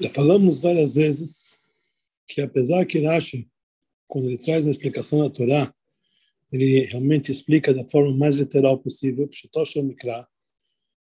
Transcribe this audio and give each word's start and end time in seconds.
Já 0.00 0.10
falamos 0.10 0.58
várias 0.60 0.94
vezes 0.94 1.58
que 2.26 2.40
apesar 2.40 2.86
que 2.86 3.04
Rashi, 3.04 3.48
quando 4.06 4.26
ele 4.26 4.38
traz 4.38 4.64
uma 4.64 4.70
explicação 4.70 5.20
da 5.20 5.30
Torá, 5.30 5.74
ele 6.50 6.84
realmente 6.86 7.30
explica 7.30 7.74
da 7.74 7.86
forma 7.88 8.16
mais 8.16 8.38
literal 8.38 8.78
possível, 8.78 9.28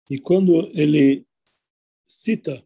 e 0.09 0.19
quando 0.19 0.69
ele 0.73 1.25
cita 2.05 2.63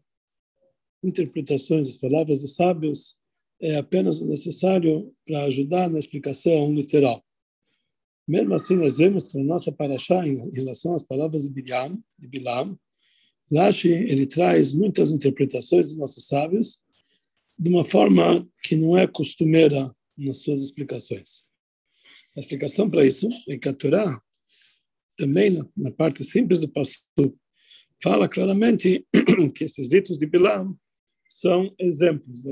interpretações 1.02 1.86
das 1.86 1.96
palavras 1.96 2.42
dos 2.42 2.54
sábios, 2.54 3.16
é 3.60 3.76
apenas 3.76 4.20
necessário 4.20 5.14
para 5.24 5.44
ajudar 5.44 5.88
na 5.88 5.98
explicação 5.98 6.72
literal. 6.72 7.24
Mesmo 8.26 8.54
assim, 8.54 8.76
nós 8.76 8.98
vemos 8.98 9.28
que 9.28 9.38
na 9.38 9.44
nossa 9.44 9.72
paraxá, 9.72 10.26
em 10.26 10.50
relação 10.52 10.94
às 10.94 11.02
palavras 11.02 11.44
de 11.44 11.50
Bilam, 11.50 11.98
de 12.18 12.28
Bilam 12.28 12.78
Rashi, 13.52 13.88
ele 13.88 14.26
traz 14.26 14.74
muitas 14.74 15.10
interpretações 15.10 15.88
dos 15.88 15.96
nossos 15.96 16.26
sábios 16.26 16.82
de 17.58 17.70
uma 17.70 17.84
forma 17.84 18.48
que 18.62 18.76
não 18.76 18.96
é 18.96 19.06
costumeira 19.06 19.94
nas 20.16 20.38
suas 20.38 20.60
explicações. 20.60 21.46
A 22.36 22.40
explicação 22.40 22.88
para 22.88 23.04
isso 23.04 23.28
é 23.48 23.56
que 23.56 23.68
a 23.68 23.72
Torá, 23.72 24.20
também 25.16 25.50
na, 25.50 25.66
na 25.76 25.90
parte 25.90 26.22
simples 26.22 26.60
do 26.60 26.68
passo, 26.68 26.98
fala 28.02 28.28
claramente 28.28 29.04
que 29.56 29.64
esses 29.64 29.88
ditos 29.88 30.18
de 30.18 30.26
Bilam 30.26 30.78
são 31.28 31.74
exemplos, 31.78 32.42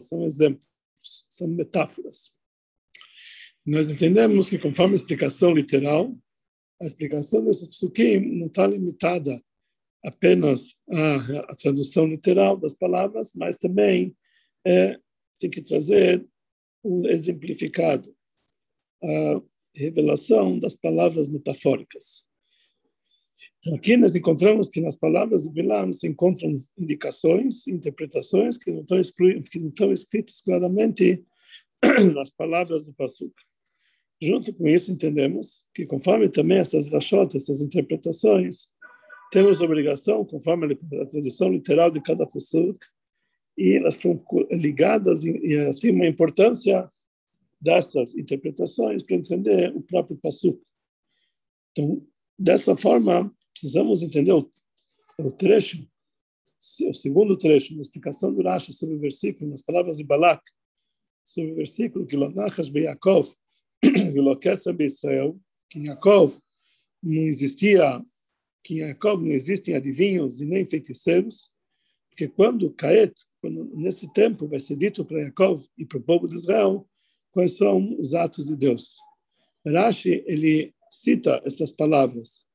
são 0.00 0.26
exemplos, 0.26 0.68
são 1.30 1.48
metáforas. 1.48 2.36
Nós 3.64 3.90
entendemos 3.90 4.48
que, 4.48 4.58
conforme 4.58 4.94
a 4.94 4.96
explicação 4.96 5.52
literal, 5.52 6.16
a 6.80 6.86
explicação 6.86 7.44
desses 7.44 7.68
psukim 7.68 8.18
não 8.38 8.46
está 8.46 8.66
limitada 8.66 9.42
apenas 10.04 10.78
à, 10.90 11.50
à, 11.50 11.54
tradução 11.54 12.06
literal 12.06 12.56
das 12.56 12.74
palavras, 12.74 13.32
mas 13.34 13.58
também 13.58 14.16
é, 14.64 14.98
tem 15.38 15.50
que 15.50 15.62
trazer 15.62 16.24
um 16.84 17.06
exemplificado, 17.06 18.14
a 19.02 19.42
revelação 19.74 20.58
das 20.58 20.74
palavras 20.74 21.28
metafóricas. 21.28 22.26
Então, 23.58 23.74
aqui 23.74 23.96
nós 23.96 24.14
encontramos 24.14 24.68
que 24.68 24.80
nas 24.80 24.96
palavras 24.96 25.42
de 25.42 25.52
Bilam 25.52 25.92
se 25.92 26.06
encontram 26.06 26.52
indicações, 26.76 27.66
interpretações 27.66 28.56
que 28.56 28.70
não 28.70 28.80
estão, 28.82 29.00
que 29.50 29.58
não 29.58 29.68
estão 29.68 29.92
escritas 29.92 30.40
claramente 30.40 31.24
nas 32.14 32.30
palavras 32.30 32.86
do 32.86 32.94
Pasuk. 32.94 33.32
Junto 34.20 34.52
com 34.54 34.66
isso, 34.66 34.90
entendemos 34.90 35.64
que, 35.72 35.86
conforme 35.86 36.28
também 36.28 36.58
essas 36.58 36.90
rachot, 36.90 37.36
essas 37.36 37.60
interpretações, 37.60 38.68
temos 39.30 39.60
obrigação, 39.60 40.24
conforme 40.24 40.78
a 41.00 41.06
tradução 41.06 41.50
literal 41.50 41.90
de 41.90 42.00
cada 42.00 42.26
pessoa, 42.26 42.72
e 43.56 43.72
elas 43.76 43.94
estão 43.94 44.16
ligadas 44.50 45.24
e, 45.24 45.56
assim, 45.68 45.90
uma 45.90 46.06
importância 46.06 46.90
dessas 47.60 48.14
interpretações 48.14 49.02
para 49.02 49.16
entender 49.16 49.74
o 49.74 49.82
próprio 49.82 50.16
Passuk. 50.16 50.60
Então, 51.72 52.06
dessa 52.38 52.76
forma, 52.76 53.30
precisamos 53.52 54.02
entender 54.02 54.32
o, 54.32 54.48
o 55.18 55.30
trecho, 55.32 55.84
o 56.88 56.94
segundo 56.94 57.36
trecho, 57.36 57.74
na 57.74 57.82
explicação 57.82 58.32
do 58.32 58.42
Rashi 58.42 58.72
sobre 58.72 58.94
o 58.94 59.00
versículo, 59.00 59.50
nas 59.50 59.62
palavras 59.62 59.98
de 59.98 60.04
Balak, 60.04 60.42
sobre 61.24 61.52
o 61.52 61.56
versículo 61.56 62.06
que 62.06 62.16
Lonachas 62.16 62.68
Beyakov, 62.68 63.28
Vilokessa 64.12 64.74
Israel, 64.80 65.38
que 65.68 65.78
em 65.78 65.86
Yaakov 65.86 66.38
não 67.02 67.22
existia, 67.22 68.00
que 68.64 68.74
em 68.74 68.78
Yaakov 68.78 69.24
não 69.24 69.32
existem 69.32 69.74
adivinhos 69.74 70.40
e 70.40 70.46
nem 70.46 70.66
feiticeiros, 70.66 71.52
porque 72.10 72.28
quando 72.28 72.70
Caet, 72.72 73.12
quando, 73.40 73.64
nesse 73.76 74.12
tempo 74.12 74.48
vai 74.48 74.58
ser 74.58 74.76
dito 74.76 75.04
para 75.04 75.20
Yaakov 75.20 75.64
e 75.76 75.84
para 75.84 75.98
o 75.98 76.02
povo 76.02 76.26
de 76.26 76.34
Israel 76.34 76.88
quais 77.30 77.56
são 77.56 77.96
os 77.98 78.14
atos 78.14 78.46
de 78.46 78.56
Deus. 78.56 78.96
Rashi, 79.66 80.24
ele 80.26 80.74
cita 80.90 81.40
essas 81.44 81.70
palavras. 81.70 82.48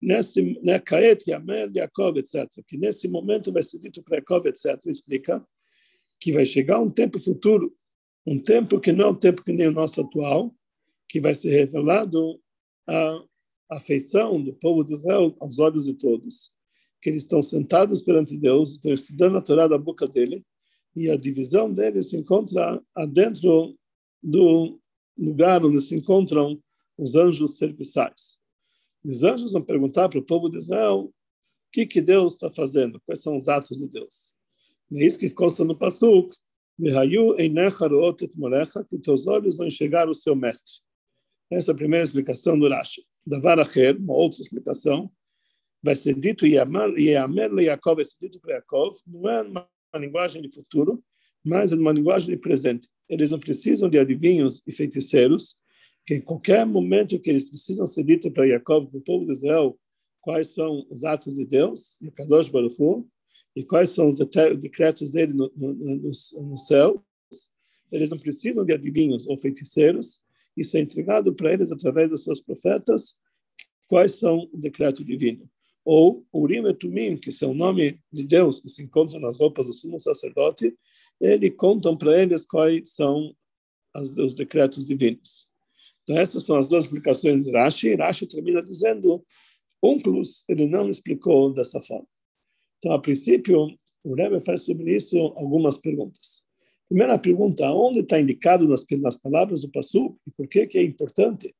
Nesse, 0.00 0.42
né, 0.62 0.78
Caet, 0.78 1.30
Yamel, 1.30 1.70
Yaakov, 1.74 2.18
etc. 2.18 2.46
Que 2.66 2.76
nesse 2.76 3.08
momento 3.08 3.52
vai 3.52 3.62
ser 3.62 3.78
dito 3.78 4.02
para 4.02 4.16
Yaakov, 4.16 4.46
etc. 4.48 4.78
Explica 4.86 5.46
que 6.18 6.32
vai 6.32 6.44
chegar 6.44 6.80
um 6.80 6.88
tempo 6.88 7.18
futuro 7.20 7.74
um 8.26 8.38
tempo 8.38 8.80
que 8.80 8.92
não 8.92 9.04
é 9.06 9.08
um 9.10 9.14
tempo 9.14 9.42
que 9.42 9.52
nem 9.52 9.68
o 9.68 9.72
nosso 9.72 10.00
atual, 10.00 10.54
que 11.08 11.20
vai 11.20 11.34
ser 11.34 11.50
revelado 11.50 12.40
a 12.86 13.22
afeição 13.76 14.42
do 14.42 14.52
povo 14.54 14.84
de 14.84 14.92
Israel 14.92 15.34
aos 15.40 15.58
olhos 15.58 15.84
de 15.84 15.94
todos, 15.94 16.52
que 17.00 17.10
eles 17.10 17.22
estão 17.22 17.42
sentados 17.42 18.00
perante 18.02 18.36
Deus, 18.36 18.72
estão 18.72 18.92
estudando 18.92 19.36
a 19.36 19.42
Torá 19.42 19.68
da 19.68 19.78
boca 19.78 20.06
dele, 20.06 20.44
e 20.96 21.10
a 21.10 21.16
divisão 21.16 21.72
deles 21.72 22.10
se 22.10 22.16
encontra 22.16 22.80
dentro 23.12 23.76
do 24.22 24.80
lugar 25.18 25.64
onde 25.64 25.80
se 25.80 25.94
encontram 25.94 26.58
os 26.96 27.14
anjos 27.14 27.56
serviçais. 27.56 28.38
Os 29.04 29.22
anjos 29.22 29.52
vão 29.52 29.62
perguntar 29.62 30.08
para 30.08 30.18
o 30.18 30.24
povo 30.24 30.48
de 30.48 30.56
Israel 30.56 31.00
o 31.00 31.12
que, 31.72 31.84
que 31.84 32.00
Deus 32.00 32.34
está 32.34 32.50
fazendo, 32.50 33.00
quais 33.04 33.20
são 33.20 33.36
os 33.36 33.48
atos 33.48 33.78
de 33.78 33.88
Deus. 33.88 34.32
E 34.90 35.02
é 35.02 35.06
isso 35.06 35.18
que 35.18 35.28
consta 35.30 35.64
no 35.64 35.76
Pasuk, 35.76 36.34
que 38.88 38.98
teus 38.98 39.26
olhos 39.26 39.56
vão 39.56 39.66
enxergar 39.66 40.08
o 40.08 40.14
seu 40.14 40.34
mestre. 40.34 40.80
Essa 41.50 41.70
é 41.70 41.74
a 41.74 41.76
primeira 41.76 42.02
explicação 42.02 42.58
do 42.58 42.68
Rashi. 42.68 43.04
Da 43.26 43.38
Varacher, 43.38 43.96
uma 43.98 44.14
outra 44.14 44.40
explicação, 44.40 45.10
vai 45.82 45.94
ser 45.94 46.14
dito 46.14 46.46
Yamer 46.46 46.90
le 46.90 47.64
Yaakov, 47.64 47.96
vai 47.96 48.04
ser 48.04 48.16
dito 48.20 48.40
para 48.40 48.54
Yaakov, 48.54 48.96
não 49.06 49.28
é 49.28 49.42
uma 49.42 49.68
linguagem 49.96 50.42
de 50.42 50.52
futuro, 50.54 51.02
mas 51.44 51.72
é 51.72 51.76
uma 51.76 51.92
linguagem 51.92 52.34
de 52.34 52.40
presente. 52.40 52.88
Eles 53.08 53.30
não 53.30 53.38
precisam 53.38 53.88
de 53.88 53.98
adivinhos 53.98 54.62
e 54.66 54.72
feiticeiros, 54.72 55.56
que 56.06 56.14
em 56.14 56.20
qualquer 56.20 56.64
momento 56.66 57.18
que 57.18 57.30
eles 57.30 57.48
precisam 57.48 57.86
ser 57.86 58.04
dito 58.04 58.30
para 58.30 58.46
Yaakov, 58.46 58.88
para 58.88 58.98
o 58.98 59.02
povo 59.02 59.26
de 59.26 59.32
Israel, 59.32 59.78
quais 60.20 60.54
são 60.54 60.86
os 60.90 61.04
atos 61.04 61.34
de 61.34 61.44
Deus, 61.44 61.98
de 62.00 62.10
Kadosh 62.10 62.48
Baruch 62.48 62.76
e 63.54 63.62
quais 63.62 63.90
são 63.90 64.08
os 64.08 64.16
decretos 64.58 65.10
dele 65.10 65.34
no, 65.34 65.52
no, 65.54 65.74
no, 65.74 66.10
no 66.42 66.56
céu, 66.56 67.04
eles 67.92 68.10
não 68.10 68.18
precisam 68.18 68.64
de 68.64 68.72
adivinhos 68.72 69.26
ou 69.28 69.38
feiticeiros, 69.38 70.23
isso 70.56 70.76
é 70.76 70.80
entregado 70.80 71.32
para 71.34 71.52
eles 71.52 71.72
através 71.72 72.10
dos 72.10 72.24
seus 72.24 72.40
profetas, 72.40 73.18
quais 73.88 74.12
são 74.12 74.48
o 74.52 74.56
decreto 74.56 75.04
divino. 75.04 75.48
Ou 75.84 76.24
Urim 76.32 76.66
e 76.66 76.74
Tumim, 76.74 77.16
que 77.16 77.30
são 77.30 77.50
o 77.50 77.54
nome 77.54 78.00
de 78.12 78.24
Deus, 78.24 78.60
que 78.60 78.68
se 78.68 78.82
encontram 78.82 79.20
nas 79.20 79.38
roupas 79.38 79.66
do 79.66 79.72
sumo 79.72 80.00
sacerdote, 80.00 80.74
ele 81.20 81.50
contam 81.50 81.96
para 81.96 82.20
eles 82.20 82.46
quais 82.46 82.94
são 82.94 83.34
as, 83.94 84.16
os 84.16 84.34
decretos 84.34 84.86
divinos. 84.86 85.50
Então, 86.02 86.18
essas 86.18 86.44
são 86.44 86.58
as 86.58 86.68
duas 86.68 86.84
explicações 86.84 87.44
de 87.44 87.50
Rashi. 87.50 87.94
Rashi 87.94 88.26
termina 88.26 88.62
dizendo, 88.62 89.24
Unclus, 89.82 90.44
ele 90.48 90.66
não 90.66 90.88
explicou 90.88 91.52
dessa 91.52 91.80
forma. 91.82 92.06
Então, 92.78 92.92
a 92.92 92.98
princípio, 92.98 93.68
o 94.02 94.14
Rebbe 94.14 94.44
faz 94.44 94.62
sobre 94.62 94.94
isso 94.94 95.18
algumas 95.18 95.76
perguntas. 95.78 96.33
Primeira 96.94 97.18
pergunta, 97.18 97.68
onde 97.72 97.98
está 97.98 98.20
indicado 98.20 98.68
nas, 98.68 98.86
nas 99.00 99.18
palavras 99.18 99.62
do 99.62 99.68
Passu 99.68 100.16
e 100.24 100.30
por 100.30 100.46
que, 100.46 100.64
que 100.64 100.78
é 100.78 100.82
importante? 100.84 101.52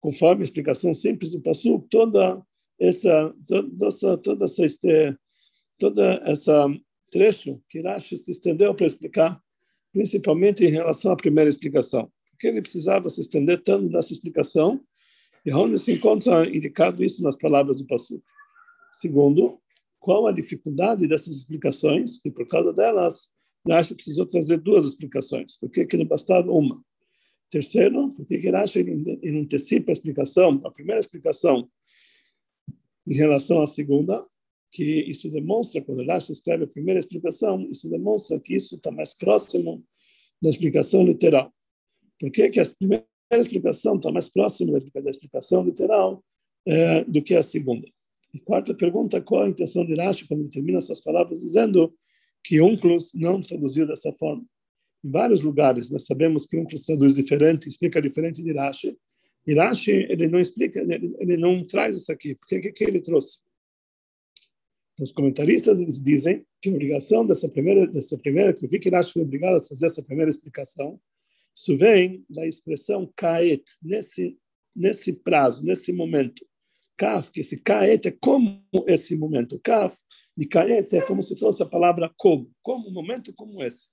Conforme 0.00 0.42
a 0.42 0.44
explicação 0.44 0.94
simples 0.94 1.32
do 1.32 1.42
Passu, 1.42 1.84
toda 1.90 2.40
essa, 2.78 3.34
toda 3.48 3.86
essa, 3.88 4.18
toda 4.18 4.44
essa, 4.44 4.64
este, 4.64 5.16
toda 5.76 6.12
essa 6.24 6.68
trecho 7.10 7.60
que 7.68 7.80
Rashi 7.80 8.16
se 8.16 8.30
estendeu 8.30 8.72
para 8.72 8.86
explicar, 8.86 9.42
principalmente 9.92 10.64
em 10.64 10.70
relação 10.70 11.10
à 11.10 11.16
primeira 11.16 11.50
explicação. 11.50 12.08
Porque 12.30 12.46
ele 12.46 12.62
precisava 12.62 13.10
se 13.10 13.20
estender 13.20 13.64
tanto 13.64 13.88
nessa 13.88 14.12
explicação 14.12 14.80
e 15.44 15.52
onde 15.52 15.76
se 15.76 15.92
encontra 15.92 16.48
indicado 16.48 17.02
isso 17.02 17.20
nas 17.24 17.36
palavras 17.36 17.80
do 17.80 17.88
Passu. 17.88 18.22
Segundo, 18.92 19.58
qual 19.98 20.28
a 20.28 20.30
dificuldade 20.30 21.08
dessas 21.08 21.34
explicações, 21.34 22.24
e 22.24 22.30
por 22.30 22.46
causa 22.46 22.72
delas, 22.72 23.32
Rashi 23.68 23.94
precisou 23.94 24.26
trazer 24.26 24.58
duas 24.58 24.84
explicações. 24.84 25.56
Por 25.56 25.70
que, 25.70 25.84
que 25.84 25.96
não 25.96 26.06
bastava 26.06 26.50
uma? 26.50 26.82
Terceiro, 27.50 28.08
por 28.16 28.26
que 28.26 28.50
Rashi 28.50 28.80
ele 28.80 29.38
antecipa 29.38 29.90
a 29.90 29.92
explicação, 29.92 30.60
a 30.64 30.70
primeira 30.70 30.98
explicação, 30.98 31.68
em 33.06 33.14
relação 33.14 33.60
à 33.60 33.66
segunda, 33.66 34.24
que 34.70 34.84
isso 34.84 35.30
demonstra, 35.30 35.82
quando 35.82 36.04
Rashi 36.04 36.32
escreve 36.32 36.64
a 36.64 36.66
primeira 36.66 36.98
explicação, 36.98 37.68
isso 37.70 37.90
demonstra 37.90 38.40
que 38.40 38.54
isso 38.54 38.76
está 38.76 38.90
mais 38.90 39.12
próximo 39.14 39.84
da 40.40 40.48
explicação 40.48 41.04
literal. 41.04 41.52
Por 42.18 42.30
que, 42.30 42.48
que 42.48 42.60
a 42.60 42.64
primeira 42.78 43.06
explicação 43.32 43.96
está 43.96 44.10
mais 44.10 44.28
próxima 44.28 44.78
da 44.78 45.10
explicação 45.10 45.64
literal 45.64 46.24
é, 46.66 47.04
do 47.04 47.22
que 47.22 47.34
a 47.34 47.42
segunda? 47.42 47.86
E 48.32 48.40
quarta 48.40 48.74
pergunta, 48.74 49.20
qual 49.20 49.42
a 49.42 49.48
intenção 49.48 49.84
de 49.84 49.94
Rashi 49.94 50.26
quando 50.26 50.40
ele 50.40 50.50
termina 50.50 50.80
suas 50.80 51.02
palavras 51.02 51.40
dizendo 51.40 51.92
que 52.44 52.60
Unclus 52.60 53.12
não 53.14 53.40
traduziu 53.40 53.86
dessa 53.86 54.12
forma? 54.12 54.44
Em 55.04 55.10
vários 55.10 55.40
lugares 55.40 55.90
nós 55.90 56.04
sabemos 56.04 56.46
que 56.46 56.56
Unclus 56.56 56.84
traduz 56.84 57.14
diferente, 57.14 57.68
explica 57.68 58.00
diferente 58.00 58.42
de 58.42 58.52
Rashi. 58.52 58.96
E 59.46 59.54
Rashi, 59.54 60.06
ele 60.08 60.28
não 60.28 60.40
explica, 60.40 60.80
ele, 60.80 61.14
ele 61.18 61.36
não 61.36 61.64
traz 61.64 61.96
isso 61.96 62.12
aqui. 62.12 62.34
Por 62.34 62.46
que, 62.46 62.72
que 62.72 62.84
ele 62.84 63.00
trouxe? 63.00 63.40
Os 65.00 65.10
comentaristas 65.10 65.80
eles 65.80 66.02
dizem 66.02 66.44
que 66.60 66.68
a 66.68 66.72
obrigação 66.72 67.26
dessa 67.26 67.48
primeira, 67.48 67.86
dessa 67.86 68.16
primeira, 68.18 68.52
que 68.52 68.64
o 68.64 68.68
Vikirash 68.68 69.10
foi 69.10 69.22
obrigado 69.22 69.56
a 69.56 69.62
fazer 69.62 69.86
essa 69.86 70.02
primeira 70.02 70.28
explicação, 70.28 71.00
isso 71.54 71.76
vem 71.76 72.24
da 72.28 72.46
expressão 72.46 73.10
kaet, 73.16 73.62
nesse, 73.82 74.38
nesse 74.74 75.12
prazo, 75.12 75.64
nesse 75.64 75.92
momento. 75.92 76.46
Kaf, 76.96 77.30
que 77.30 77.40
esse 77.40 77.56
kaet 77.56 78.08
é 78.08 78.10
como 78.10 78.62
esse 78.86 79.16
momento. 79.16 79.58
Kaf 79.62 79.96
de 80.36 80.46
kaet 80.46 80.96
é 80.96 81.00
como 81.02 81.22
se 81.22 81.36
fosse 81.38 81.62
a 81.62 81.66
palavra 81.66 82.12
como, 82.16 82.50
como 82.62 82.88
um 82.88 82.92
momento 82.92 83.32
como 83.34 83.62
esse. 83.62 83.88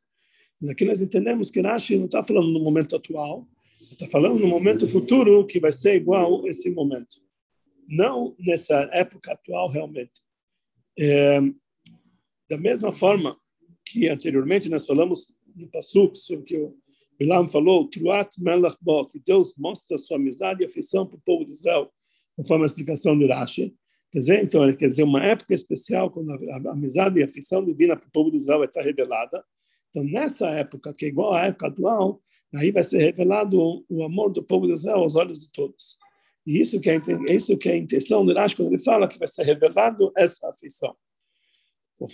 Aqui 0.70 0.84
nós 0.84 1.02
entendemos 1.02 1.50
que 1.50 1.62
Rashi 1.62 1.98
não 1.98 2.06
está 2.06 2.24
falando 2.24 2.50
no 2.50 2.60
momento 2.60 2.96
atual, 2.96 3.48
está 3.80 4.06
falando 4.08 4.40
no 4.40 4.48
momento 4.48 4.88
futuro 4.88 5.46
que 5.46 5.60
vai 5.60 5.72
ser 5.72 5.96
igual 5.96 6.46
esse 6.48 6.70
momento. 6.70 7.16
Não 7.88 8.36
nessa 8.40 8.90
época 8.92 9.34
atual 9.34 9.70
realmente. 9.70 10.22
É, 10.98 11.40
da 12.50 12.58
mesma 12.58 12.92
forma 12.92 13.38
que 13.86 14.10
anteriormente 14.10 14.68
nós 14.68 14.86
falamos 14.86 15.38
no 15.56 15.70
Passuk 15.70 16.18
sobre 16.18 16.46
que 16.46 16.58
o 16.58 16.78
Bilam 17.18 17.48
falou, 17.48 17.88
Truat 17.88 18.36
Melach 18.40 18.78
Bo, 18.82 19.06
que 19.06 19.20
Deus 19.20 19.54
mostra 19.58 19.98
sua 19.98 20.18
amizade 20.18 20.62
e 20.62 20.66
afeição 20.66 21.06
para 21.06 21.18
o 21.18 21.22
povo 21.22 21.46
de 21.46 21.52
Israel, 21.52 21.92
conforme 22.40 22.64
a 22.64 22.68
explicação 22.68 23.20
do 23.20 23.28
Rashi. 23.28 23.76
Quer 24.12 24.20
dizer, 24.20 24.44
então, 24.44 24.74
quer 24.74 24.88
dizer, 24.88 25.04
uma 25.04 25.22
época 25.26 25.54
especial 25.54 26.10
quando 26.10 26.32
a 26.32 26.72
amizade 26.72 27.20
e 27.20 27.22
a 27.22 27.26
afeição 27.26 27.64
divina 27.64 27.98
para 27.98 28.08
o 28.08 28.12
povo 28.12 28.32
de 28.32 28.38
Israel 28.38 28.64
estar 28.64 28.82
revelada. 28.82 29.44
Então, 29.90 30.06
nessa 30.06 30.50
época, 30.52 30.94
que 30.94 31.06
é 31.06 31.10
igual 31.10 31.34
à 31.34 31.48
época 31.48 31.68
atual, 31.68 32.22
aí 32.56 32.72
vai 32.72 32.82
ser 32.82 33.00
revelado 33.00 33.86
o 33.90 34.04
amor 34.04 34.32
do 34.32 34.42
povo 34.42 34.68
de 34.68 34.74
Israel 34.74 35.00
aos 35.00 35.18
olhos 35.18 35.42
de 35.42 35.52
todos. 35.52 35.98
E 36.48 36.62
isso 36.62 36.80
que 36.80 36.90
é, 36.90 36.98
isso 37.30 37.58
que 37.58 37.70
é 37.70 37.74
a 37.74 37.78
intenção 37.78 38.26
do 38.26 38.34
Rashi 38.34 38.56
quando 38.56 38.70
ele 38.70 38.82
fala 38.82 39.08
que 39.08 39.20
vai 39.20 39.28
ser 39.28 39.44
revelado 39.44 40.10
essa 40.16 40.48
afeição. 40.48 40.96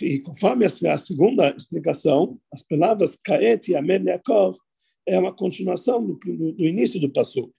E 0.02 0.18
conforme 0.18 0.66
a 0.66 0.98
segunda 0.98 1.54
explicação, 1.56 2.36
as 2.52 2.62
palavras 2.64 3.14
Kaet 3.14 3.70
e 3.70 3.76
Amel 3.76 4.02
Yaakov 4.02 4.58
é 5.06 5.16
uma 5.16 5.32
continuação 5.32 6.04
do, 6.04 6.18
do, 6.18 6.52
do 6.52 6.64
início 6.64 7.00
do 7.00 7.12
Passuk. 7.12 7.52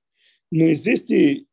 Não 0.51 0.65
existe 0.65 1.47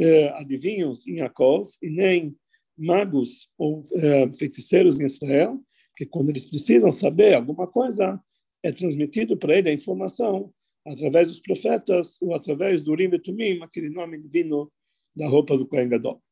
eh, 0.00 0.28
adivinhos 0.38 1.06
em 1.06 1.18
Yaakov 1.18 1.68
e 1.82 1.90
nem 1.90 2.34
magos 2.76 3.50
ou 3.58 3.80
eh, 3.96 4.32
feiticeiros 4.32 4.98
em 4.98 5.04
Israel, 5.04 5.60
que 5.96 6.06
quando 6.06 6.30
eles 6.30 6.46
precisam 6.46 6.90
saber 6.90 7.34
alguma 7.34 7.66
coisa, 7.66 8.18
é 8.62 8.72
transmitido 8.72 9.36
para 9.36 9.56
ele 9.56 9.68
a 9.68 9.72
informação 9.74 10.52
através 10.86 11.28
dos 11.28 11.40
profetas 11.40 12.16
ou 12.22 12.34
através 12.34 12.82
do 12.82 12.92
Urim 12.92 13.10
Tumim, 13.18 13.60
aquele 13.62 13.90
nome 13.90 14.18
divino 14.18 14.72
da 15.14 15.28
roupa 15.28 15.56
do 15.56 15.66
Kohen 15.66 15.88
Gadol. 15.88 16.22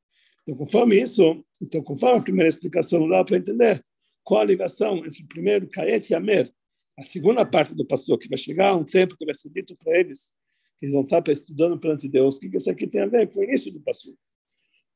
Então, 0.43 0.57
conforme 0.57 1.01
isso, 1.01 1.45
então, 1.61 1.83
conforme 1.83 2.21
a 2.21 2.23
primeira 2.23 2.49
explicação, 2.49 3.07
dá 3.09 3.23
para 3.23 3.37
entender 3.37 3.85
qual 4.25 4.41
a 4.41 4.45
ligação 4.45 5.05
entre 5.05 5.23
o 5.23 5.29
primeiro 5.29 5.69
Kaet 5.69 6.11
e 6.11 6.15
Amer, 6.15 6.51
a 6.99 7.03
segunda 7.03 7.45
parte 7.45 7.75
do 7.75 7.87
passo 7.87 8.17
que 8.19 8.29
vai 8.29 8.39
chegar 8.39 8.75
um 8.75 8.85
tempo 8.85 9.17
que 9.17 9.25
vai 9.25 9.35
ser 9.35 9.51
dito 9.51 9.75
para 9.83 9.99
eles, 10.01 10.33
que 10.79 10.87
eles 10.87 10.95
vão 10.95 11.03
estar 11.03 11.27
estudando 11.29 11.81
perante 11.81 12.09
Deus, 12.09 12.37
o 12.37 12.41
que 12.41 12.57
isso 12.57 12.71
aqui 12.71 12.87
tem 12.87 13.03
a 13.03 13.07
ver 13.07 13.33
com 13.33 13.41
o 13.41 13.45
início 13.45 13.73
do 13.73 13.81
passo. 13.81 14.17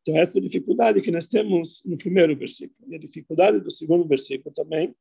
Então, 0.03 0.17
essa 0.17 0.39
a 0.39 0.43
dificuldade 0.43 1.01
que 1.01 1.11
nós 1.11 1.29
temos 1.29 1.83
no 1.85 1.97
primeiro 1.97 2.37
versículo. 2.37 2.91
E 2.91 2.97
a 2.97 2.99
dificuldade 2.99 3.61
do 3.61 3.71
segundo 3.71 4.07
versículo 4.07 4.53
também, 4.53 4.95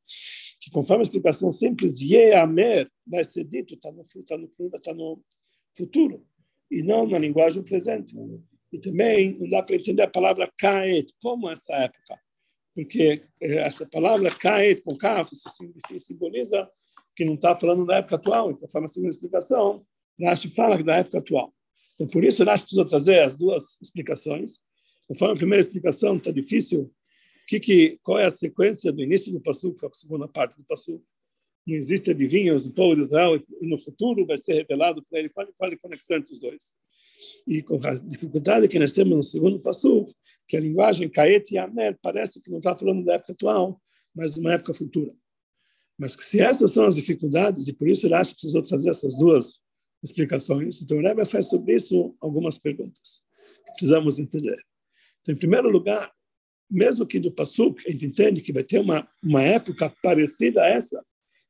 que 0.60 0.70
conforme 0.70 1.02
a 1.02 1.02
explicação 1.02 1.50
simples, 1.50 2.00
Yeamer 2.00 2.88
vai 3.06 3.24
ser 3.24 3.44
dito, 3.44 3.74
está 3.74 3.90
no, 3.90 4.02
tá 4.24 4.38
no, 4.38 4.48
tá 4.80 4.94
no 4.94 5.20
futuro, 5.76 6.24
e 6.70 6.82
não 6.82 7.06
na 7.06 7.18
linguagem 7.18 7.62
presente. 7.64 8.14
E 8.72 8.78
também 8.78 9.36
não 9.38 9.48
dá 9.48 9.62
para 9.62 9.74
entender 9.74 10.02
a 10.02 10.08
palavra 10.08 10.50
Kaet, 10.56 11.12
como 11.20 11.50
essa 11.50 11.74
época. 11.74 12.18
Porque 12.74 13.22
eh, 13.40 13.56
essa 13.58 13.86
palavra 13.86 14.30
Kaet, 14.30 14.82
com 14.82 14.96
Kaf, 14.96 15.30
simboliza 15.98 16.68
que 17.14 17.24
não 17.24 17.34
está 17.34 17.54
falando 17.54 17.84
da 17.84 17.96
época 17.96 18.16
atual, 18.16 18.50
então 18.50 18.68
faz 18.68 18.82
uma 18.82 18.88
segunda 18.88 19.10
explicação, 19.10 19.84
Rashi 20.22 20.48
fala 20.48 20.76
que 20.76 20.82
da 20.82 20.96
época 20.96 21.18
atual. 21.18 21.54
Então, 21.94 22.06
por 22.06 22.24
isso, 22.24 22.44
Rashi 22.44 22.64
precisou 22.64 22.84
trazer 22.84 23.20
as 23.20 23.38
duas 23.38 23.80
explicações. 23.80 24.60
Conforme 25.06 25.34
a 25.34 25.36
primeira 25.36 25.60
explicação, 25.60 26.16
está 26.16 26.30
difícil. 26.30 26.92
Que, 27.46 27.60
que, 27.60 27.98
qual 28.02 28.18
é 28.18 28.24
a 28.24 28.30
sequência 28.30 28.92
do 28.92 29.02
início 29.02 29.32
do 29.32 29.40
Passuco, 29.40 29.86
a 29.86 29.92
segunda 29.92 30.28
parte 30.28 30.56
do 30.56 30.64
Passuco? 30.64 31.04
Não 31.66 31.76
existe 31.76 32.10
adivinhos 32.10 32.64
no 32.64 32.72
povo 32.72 32.94
de 32.94 33.02
Israel 33.02 33.40
e 33.60 33.66
no 33.66 33.78
futuro 33.78 34.26
vai 34.26 34.38
ser 34.38 34.54
revelado 34.54 35.02
para 35.02 35.18
ele. 35.18 35.28
Fale, 35.28 35.52
fale 35.58 35.78
conexão 35.78 36.16
entre 36.16 36.32
os 36.32 36.40
dois. 36.40 36.74
E 37.46 37.62
com 37.62 37.80
a 37.86 37.94
dificuldade 37.94 38.68
que 38.68 38.78
nós 38.78 38.92
temos 38.92 39.14
no 39.14 39.22
segundo 39.22 39.60
Passuco, 39.60 40.12
que 40.48 40.56
a 40.56 40.60
linguagem 40.60 41.08
Kaet 41.08 41.54
e 41.54 41.58
Amer 41.58 41.98
parece 42.00 42.40
que 42.40 42.50
não 42.50 42.58
está 42.58 42.74
falando 42.74 43.04
da 43.04 43.14
época 43.14 43.32
atual, 43.32 43.80
mas 44.14 44.34
de 44.34 44.40
uma 44.40 44.54
época 44.54 44.74
futura. 44.74 45.12
Mas 45.98 46.12
se 46.12 46.40
essas 46.40 46.72
são 46.72 46.86
as 46.86 46.96
dificuldades, 46.96 47.68
e 47.68 47.72
por 47.72 47.88
isso 47.88 48.08
Rashi 48.08 48.32
precisou 48.32 48.62
trazer 48.62 48.90
essas 48.90 49.16
duas 49.16 49.62
explicações, 50.02 50.82
então 50.82 50.98
o 50.98 51.00
Rebbe 51.00 51.24
faz 51.24 51.48
sobre 51.48 51.74
isso 51.74 52.16
algumas 52.20 52.58
perguntas 52.58 53.22
que 53.66 53.72
precisamos 53.72 54.18
entender. 54.18 54.56
Então, 55.20 55.34
em 55.34 55.38
primeiro 55.38 55.70
lugar, 55.70 56.12
mesmo 56.70 57.06
que 57.06 57.20
do 57.20 57.32
Passuk, 57.32 57.86
a 57.86 57.90
gente 57.90 58.06
entende 58.06 58.40
que 58.40 58.52
vai 58.52 58.64
ter 58.64 58.80
uma, 58.80 59.08
uma 59.22 59.42
época 59.42 59.94
parecida 60.02 60.62
a 60.62 60.68
essa, 60.68 61.04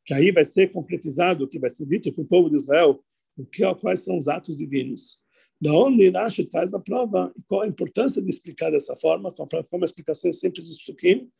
que 0.04 0.12
aí 0.12 0.32
vai 0.32 0.44
ser 0.44 0.72
concretizado, 0.72 1.48
que 1.48 1.58
vai 1.58 1.70
ser 1.70 1.86
dito 1.86 2.12
para 2.12 2.22
o 2.22 2.26
povo 2.26 2.50
de 2.50 2.56
Israel, 2.56 3.02
o 3.36 3.46
que, 3.46 3.62
quais 3.76 4.00
são 4.00 4.18
os 4.18 4.28
atos 4.28 4.56
divinos. 4.56 5.20
Da 5.60 5.72
onde 5.72 6.10
Rashi 6.10 6.46
faz 6.50 6.74
a 6.74 6.80
prova 6.80 7.32
e 7.38 7.42
qual 7.46 7.62
a 7.62 7.68
importância 7.68 8.20
de 8.20 8.28
explicar 8.28 8.70
dessa 8.70 8.96
forma, 8.96 9.32
conforme 9.32 9.84
a 9.84 9.86
explicação 9.86 10.32
simples 10.32 10.68
de 10.68 10.84
Sukim, 10.84 11.30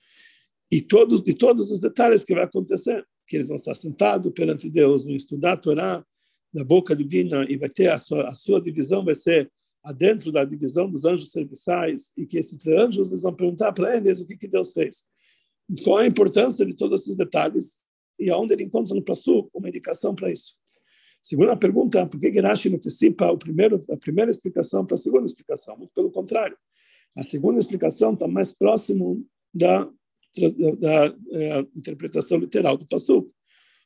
e 0.71 0.81
todos 0.81 1.21
de 1.21 1.35
todos 1.35 1.71
os 1.71 1.81
detalhes 1.81 2.25
que 2.25 2.35
vai 2.35 2.45
acontecer, 2.45 3.05
que 3.27 3.37
eles 3.37 3.49
vão 3.49 3.57
estar 3.57 3.75
sentados 3.75 4.33
perante 4.33 4.71
Deus, 4.71 5.05
vão 5.05 5.15
estudar 5.15 5.53
a 5.55 5.57
Torá 5.57 6.07
da 6.53 6.65
boca 6.65 6.95
divina 6.95 7.45
e 7.49 7.57
vai 7.57 7.69
ter 7.69 7.91
a 7.91 7.99
sua, 7.99 8.29
a 8.29 8.35
sua 8.35 8.61
divisão 8.61 9.05
vai 9.05 9.15
ser 9.15 9.51
adentro 9.83 10.31
da 10.31 10.45
divisão 10.45 10.89
dos 10.89 11.05
anjos 11.05 11.31
serviçais 11.31 12.13
e 12.17 12.25
que 12.25 12.39
esses 12.39 12.67
anjos 12.69 13.09
eles 13.09 13.23
vão 13.23 13.35
perguntar 13.35 13.73
para 13.73 13.97
eles 13.97 14.21
o 14.21 14.27
que 14.27 14.37
que 14.37 14.47
Deus 14.47 14.73
fez. 14.73 15.05
Qual 15.83 15.97
a 15.97 16.07
importância 16.07 16.65
de 16.65 16.75
todos 16.75 17.03
esses 17.03 17.17
detalhes 17.17 17.83
e 18.19 18.31
aonde 18.31 18.55
ele 18.55 18.65
encontra 18.65 18.95
no 18.95 19.03
Passu 19.03 19.51
uma 19.53 19.69
indicação 19.69 20.15
para 20.15 20.31
isso. 20.31 20.55
Segunda 21.21 21.57
pergunta, 21.57 22.05
por 22.07 22.19
que 22.19 22.33
Gerashi 22.33 22.73
antecipa 22.75 23.31
o 23.31 23.39
primeiro, 23.39 23.81
a 23.91 23.97
primeira 23.97 24.31
explicação 24.31 24.85
para 24.85 24.95
a 24.95 24.99
segunda 24.99 25.25
explicação? 25.25 25.77
Muito 25.77 25.93
pelo 25.95 26.11
contrário. 26.11 26.57
A 27.17 27.23
segunda 27.23 27.59
explicação 27.59 28.13
está 28.13 28.29
mais 28.29 28.53
próximo 28.53 29.25
da 29.53 29.89
da, 30.41 30.75
da 30.79 31.17
é, 31.33 31.61
interpretação 31.77 32.39
literal 32.39 32.79
do 32.79 32.87
Passuco, 32.87 33.31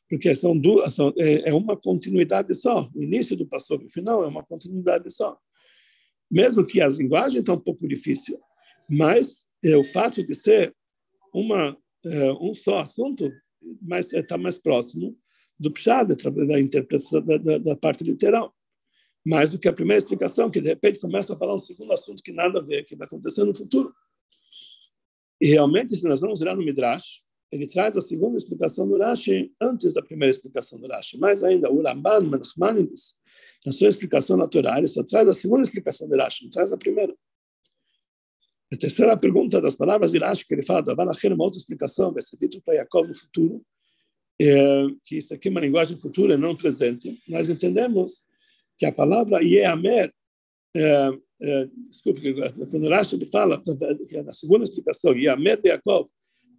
porque 0.09 0.33
são 0.33 0.57
duas, 0.57 0.93
são, 0.93 1.13
é, 1.17 1.49
é, 1.49 1.53
uma 1.53 1.75
continuidade 1.75 2.53
só. 2.55 2.89
O 2.95 3.03
início 3.03 3.35
do 3.35 3.45
Passuco 3.45 3.83
e 3.83 3.87
o 3.87 3.91
final 3.91 4.23
é 4.23 4.27
uma 4.27 4.43
continuidade 4.43 5.09
só. 5.13 5.37
Mesmo 6.29 6.65
que 6.65 6.81
as 6.81 6.95
linguagens 6.95 7.41
estão 7.41 7.55
um 7.55 7.59
pouco 7.59 7.87
difícil, 7.87 8.39
mas 8.89 9.47
é, 9.63 9.75
o 9.75 9.83
fato 9.83 10.25
de 10.25 10.33
ser 10.33 10.75
uma 11.33 11.77
é, 12.05 12.31
um 12.33 12.53
só 12.53 12.79
assunto 12.79 13.29
mas 13.81 14.13
está 14.13 14.37
mais 14.37 14.57
próximo 14.57 15.17
do 15.59 15.71
Pshad, 15.71 16.15
da 16.47 16.59
interpretação 16.59 17.21
da, 17.21 17.37
da, 17.37 17.57
da, 17.57 17.75
parte 17.75 18.03
literal. 18.03 18.55
Mais 19.25 19.49
do 19.49 19.59
que 19.59 19.67
a 19.67 19.73
primeira 19.73 19.97
explicação, 19.97 20.49
que 20.49 20.61
de 20.61 20.69
repente 20.69 20.99
começa 20.99 21.33
a 21.33 21.37
falar 21.37 21.55
um 21.55 21.59
segundo 21.59 21.91
assunto 21.91 22.23
que 22.23 22.31
nada 22.31 22.59
a 22.59 22.61
ver, 22.61 22.83
que 22.85 22.95
vai 22.95 23.05
acontecer 23.05 23.43
no 23.43 23.53
futuro. 23.53 23.93
E 25.41 25.47
realmente, 25.47 25.95
se 25.95 26.07
nós 26.07 26.21
vamos 26.21 26.41
olhar 26.41 26.55
no 26.55 26.63
Midrash, 26.63 27.21
ele 27.51 27.65
traz 27.65 27.95
a 27.95 28.01
segunda 28.01 28.35
explicação 28.35 28.87
do 28.87 28.97
Rashi 28.97 29.53
antes 29.61 29.93
da 29.93 30.01
primeira 30.01 30.31
explicação 30.31 30.79
do 30.79 30.87
Rashi. 30.87 31.17
Mais 31.17 31.43
ainda, 31.43 31.71
o 31.71 31.81
Ramban 31.81 32.21
Menachmanides, 32.29 33.15
na 33.65 33.71
sua 33.71 33.87
explicação 33.87 34.35
natural, 34.35 34.77
ele 34.77 34.87
só 34.87 35.03
traz 35.03 35.27
a 35.29 35.33
segunda 35.33 35.61
explicação 35.61 36.09
do 36.09 36.17
Rashi, 36.17 36.43
não 36.43 36.49
traz 36.49 36.73
a 36.73 36.77
primeira. 36.77 37.15
A 38.71 38.75
terceira 38.75 39.17
pergunta 39.17 39.61
das 39.61 39.75
palavras 39.75 40.11
de 40.11 40.17
Rashi, 40.17 40.45
que 40.45 40.53
ele 40.53 40.63
fala, 40.63 40.83
Avalachir, 40.91 41.31
uma 41.31 41.45
outra 41.45 41.57
explicação, 41.57 42.11
vai 42.11 42.21
ser 42.21 42.37
dito 42.37 42.61
para 42.61 42.75
Jacob 42.75 43.07
no 43.07 43.13
futuro, 43.13 43.65
é, 44.39 44.85
que 45.05 45.17
isso 45.17 45.33
aqui 45.33 45.47
é 45.47 45.51
uma 45.51 45.61
linguagem 45.61 45.97
futura, 45.97 46.37
não 46.37 46.55
presente. 46.55 47.17
Nós 47.29 47.49
entendemos 47.49 48.23
que 48.77 48.85
a 48.85 48.91
palavra 48.91 49.41
Yeamer, 49.41 50.13
é, 50.75 51.09
é, 51.41 51.69
desculpe, 51.89 52.21
quando 52.69 52.89
Rashi 52.89 53.15
ele 53.15 53.25
fala, 53.25 53.63
na 54.25 54.33
segunda 54.33 54.65
explicação, 54.65 55.15
Yamed 55.15 55.61
Yaakov, 55.65 56.09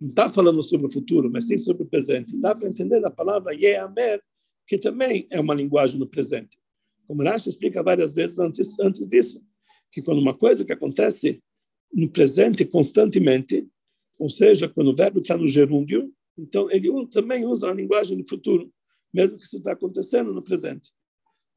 não 0.00 0.08
está 0.08 0.28
falando 0.28 0.62
sobre 0.62 0.86
o 0.86 0.92
futuro, 0.92 1.30
mas 1.30 1.46
sim 1.46 1.58
sobre 1.58 1.82
o 1.82 1.86
presente. 1.86 2.36
Dá 2.36 2.54
para 2.54 2.68
entender 2.68 3.04
a 3.04 3.10
palavra 3.10 3.54
Yeamer, 3.54 4.22
que 4.66 4.78
também 4.78 5.26
é 5.30 5.40
uma 5.40 5.54
linguagem 5.54 5.98
no 5.98 6.06
presente. 6.06 6.58
Como 7.06 7.22
Rashi 7.22 7.48
explica 7.48 7.82
várias 7.82 8.14
vezes 8.14 8.38
antes, 8.38 8.78
antes 8.78 9.08
disso, 9.08 9.42
que 9.90 10.02
quando 10.02 10.18
uma 10.18 10.34
coisa 10.34 10.64
que 10.64 10.72
acontece 10.72 11.42
no 11.92 12.10
presente 12.10 12.64
constantemente, 12.64 13.66
ou 14.18 14.28
seja, 14.28 14.68
quando 14.68 14.88
o 14.88 14.94
verbo 14.94 15.20
está 15.20 15.36
no 15.36 15.46
gerúndio, 15.46 16.12
então 16.36 16.70
ele 16.70 16.88
também 17.08 17.44
usa 17.46 17.70
a 17.70 17.74
linguagem 17.74 18.18
do 18.18 18.28
futuro, 18.28 18.70
mesmo 19.12 19.38
que 19.38 19.44
isso 19.44 19.56
está 19.56 19.72
acontecendo 19.72 20.32
no 20.32 20.42
presente. 20.42 20.92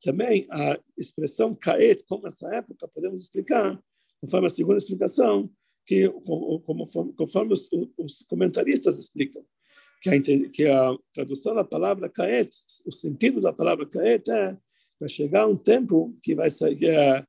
Também 0.01 0.47
a 0.49 0.79
expressão 0.97 1.53
kaet, 1.53 2.03
como 2.07 2.25
essa 2.25 2.47
época, 2.55 2.87
podemos 2.87 3.21
explicar, 3.21 3.79
conforme 4.19 4.47
a 4.47 4.49
segunda 4.49 4.77
explicação, 4.77 5.51
que, 5.85 6.09
como, 6.25 6.85
conforme 7.15 7.53
os, 7.53 7.69
os 7.97 8.25
comentaristas 8.27 8.97
explicam, 8.97 9.43
que 10.01 10.09
a, 10.09 10.49
que 10.49 10.67
a 10.67 10.95
tradução 11.11 11.55
da 11.55 11.63
palavra 11.63 12.09
kaet, 12.09 12.49
o 12.85 12.91
sentido 12.91 13.39
da 13.39 13.53
palavra 13.53 13.87
kaet 13.87 14.29
é 14.31 14.57
vai 14.99 15.09
chegar 15.09 15.47
um 15.47 15.55
tempo 15.55 16.15
que 16.21 16.35
vai 16.35 16.49
sair, 16.49 16.85
é, 16.85 17.23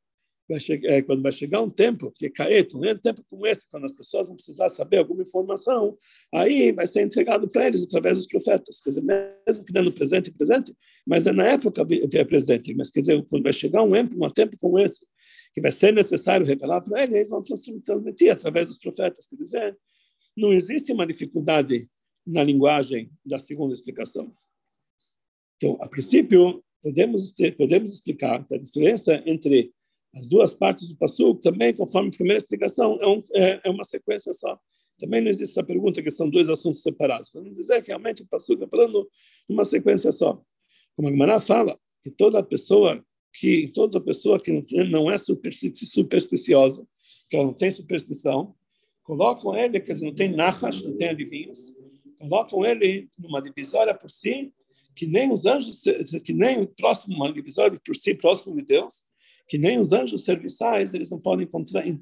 vai 0.52 0.60
chegar, 0.60 0.90
é, 0.90 1.02
quando 1.02 1.22
vai 1.22 1.32
chegar 1.32 1.60
um 1.60 1.68
tempo 1.68 2.10
que 2.12 2.28
caeto, 2.30 2.78
um 2.78 2.94
tempo 2.96 3.24
como 3.28 3.46
esse, 3.46 3.68
quando 3.70 3.84
as 3.84 3.92
pessoas 3.92 4.28
vão 4.28 4.36
precisar 4.36 4.68
saber 4.68 4.98
alguma 4.98 5.22
informação, 5.22 5.96
aí 6.32 6.72
vai 6.72 6.86
ser 6.86 7.02
entregado 7.02 7.48
para 7.48 7.66
eles 7.66 7.84
através 7.84 8.18
dos 8.18 8.26
profetas, 8.26 8.80
quer 8.80 8.90
dizer, 8.90 9.02
mesmo 9.02 9.64
que 9.64 9.72
no 9.72 9.92
presente 9.92 10.30
presente, 10.30 10.74
mas 11.06 11.26
é 11.26 11.32
na 11.32 11.44
época 11.44 11.84
que 11.86 12.18
é 12.18 12.24
presente, 12.24 12.74
mas 12.74 12.90
quer 12.90 13.00
dizer, 13.00 13.22
quando 13.28 13.42
vai 13.42 13.52
chegar 13.52 13.82
um 13.82 13.90
tempo, 13.90 14.24
um 14.24 14.28
tempo 14.28 14.56
como 14.60 14.78
esse, 14.78 15.06
que 15.54 15.60
vai 15.60 15.72
ser 15.72 15.92
necessário 15.92 16.46
revelar 16.46 16.80
para 16.82 17.02
eles, 17.02 17.14
eles 17.14 17.28
vão 17.30 17.40
transmitir 17.40 18.30
através 18.30 18.68
dos 18.68 18.78
profetas, 18.78 19.26
quer 19.26 19.36
dizer, 19.36 19.76
não 20.36 20.52
existe 20.52 20.92
uma 20.92 21.06
dificuldade 21.06 21.88
na 22.26 22.42
linguagem 22.42 23.10
da 23.24 23.38
segunda 23.38 23.72
explicação. 23.72 24.32
Então, 25.56 25.78
a 25.80 25.88
princípio, 25.88 26.62
podemos, 26.82 27.34
podemos 27.56 27.92
explicar 27.92 28.46
a 28.50 28.56
diferença 28.56 29.22
entre 29.26 29.72
as 30.14 30.28
duas 30.28 30.52
partes 30.54 30.88
do 30.88 30.96
Passuco 30.96 31.40
também, 31.40 31.74
conforme 31.74 32.08
a 32.08 32.12
primeira 32.12 32.38
explicação, 32.38 32.98
é, 33.00 33.06
um, 33.06 33.18
é, 33.34 33.60
é, 33.64 33.70
uma 33.70 33.84
sequência 33.84 34.32
só. 34.32 34.58
Também 34.98 35.20
não 35.20 35.28
existe 35.28 35.52
essa 35.52 35.64
pergunta 35.64 36.02
que 36.02 36.10
são 36.10 36.28
dois 36.28 36.50
assuntos 36.50 36.82
separados. 36.82 37.30
Vamos 37.32 37.54
dizer 37.54 37.82
que 37.82 37.88
realmente 37.88 38.22
o 38.22 38.26
Passuco 38.26 38.64
está 38.64 38.76
falando 38.76 39.08
uma 39.48 39.64
sequência 39.64 40.12
só. 40.12 40.40
Como 40.94 41.08
a 41.08 41.10
Gemara 41.10 41.40
fala, 41.40 41.78
que 42.02 42.10
toda 42.10 42.42
pessoa 42.42 43.02
que 43.34 43.72
toda 43.72 43.98
pessoa 43.98 44.38
que 44.38 44.52
não 44.90 45.10
é 45.10 45.16
supersticiosa, 45.16 46.86
que 47.30 47.36
não 47.36 47.54
tem 47.54 47.70
superstição, 47.70 48.54
colocam 49.02 49.56
ele, 49.56 49.80
quer 49.80 49.94
dizer, 49.94 50.04
não 50.04 50.14
tem 50.14 50.36
nachash, 50.36 50.84
não 50.84 50.96
tem 50.96 51.08
adivinhos, 51.08 51.74
colocam 52.18 52.64
ele 52.64 53.08
numa 53.18 53.40
divisória 53.40 53.94
por 53.94 54.10
si, 54.10 54.52
que 54.94 55.06
nem 55.06 55.32
os 55.32 55.46
anjos, 55.46 55.82
que 56.22 56.34
nem 56.34 56.66
próximo, 56.66 57.16
uma 57.16 57.32
divisória 57.32 57.80
por 57.82 57.96
si 57.96 58.14
próximo 58.14 58.54
de 58.56 58.62
Deus, 58.62 59.04
que 59.52 59.58
nem 59.58 59.78
os 59.78 59.92
anjos 59.92 60.24
serviçais, 60.24 60.94
eles 60.94 61.10
não 61.10 61.18
podem 61.18 61.46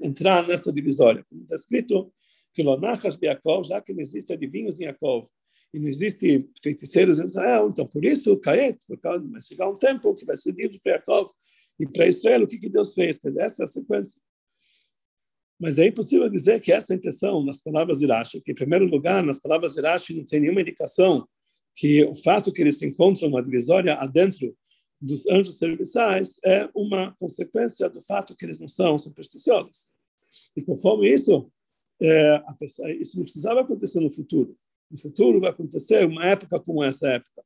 entrar 0.03 0.47
nessa 0.47 0.73
divisória. 0.73 1.27
Como 1.29 1.43
está 1.43 1.57
escrito, 1.57 2.13
que 2.55 2.63
Lonachas 2.63 3.17
Beakov, 3.17 3.67
já 3.67 3.81
que 3.81 3.93
não 3.93 4.01
existe 4.01 4.33
adivinhos 4.33 4.79
em 4.79 4.85
Yaakov, 4.85 5.27
e 5.75 5.81
não 5.81 5.89
existe 5.89 6.49
feiticeiros 6.63 7.19
em 7.19 7.25
Israel, 7.25 7.69
então 7.69 7.85
por 7.89 8.05
isso, 8.05 8.37
Caet, 8.37 8.79
por 8.87 9.01
causa, 9.01 9.27
vai 9.27 9.41
chegar 9.41 9.69
um 9.69 9.75
tempo 9.75 10.15
que 10.15 10.25
vai 10.25 10.37
ser 10.37 10.53
dito 10.53 10.79
para 10.81 10.93
Yaakov 10.93 11.27
e 11.81 11.89
para 11.89 12.07
Israel, 12.07 12.45
o 12.45 12.47
que, 12.47 12.57
que 12.57 12.69
Deus 12.69 12.95
fez? 12.95 13.19
Essa 13.39 13.63
é 13.63 13.65
a 13.65 13.67
sequência. 13.67 14.23
Mas 15.59 15.77
é 15.77 15.89
impossível 15.89 16.29
dizer 16.29 16.61
que 16.61 16.71
essa 16.71 16.95
intenção 16.95 17.45
nas 17.45 17.61
palavras 17.61 17.99
de 17.99 18.07
Rashi, 18.07 18.41
que 18.43 18.53
em 18.53 18.55
primeiro 18.55 18.87
lugar, 18.87 19.25
nas 19.25 19.41
palavras 19.41 19.73
de 19.73 19.81
Rashi 19.81 20.15
não 20.15 20.25
tem 20.25 20.39
nenhuma 20.39 20.61
indicação 20.61 21.27
que 21.75 22.05
o 22.05 22.15
fato 22.15 22.53
que 22.53 22.63
eles 22.63 22.79
se 22.79 22.87
encontram 22.87 23.29
uma 23.29 23.43
divisória 23.43 23.95
adentro 23.95 24.57
dos 25.01 25.27
anjos 25.29 25.59
serviçais 25.59 26.37
é 26.45 26.69
uma 26.75 27.15
consequência 27.19 27.89
do 27.89 28.03
fato 28.03 28.37
que 28.37 28.45
eles 28.45 28.61
não 28.61 28.69
são 28.69 28.99
supersticiosos. 28.99 29.93
E 30.57 30.63
conforme 30.63 31.13
isso, 31.13 31.51
é, 32.01 32.43
pessoa, 32.59 32.91
isso 32.93 33.17
não 33.17 33.25
precisava 33.25 33.61
acontecer 33.61 34.01
no 34.01 34.11
futuro. 34.11 34.57
No 34.91 34.99
futuro 34.99 35.41
vai 35.41 35.51
acontecer 35.51 36.05
uma 36.07 36.27
época 36.27 36.61
como 36.61 36.83
essa 36.83 37.09
época. 37.09 37.43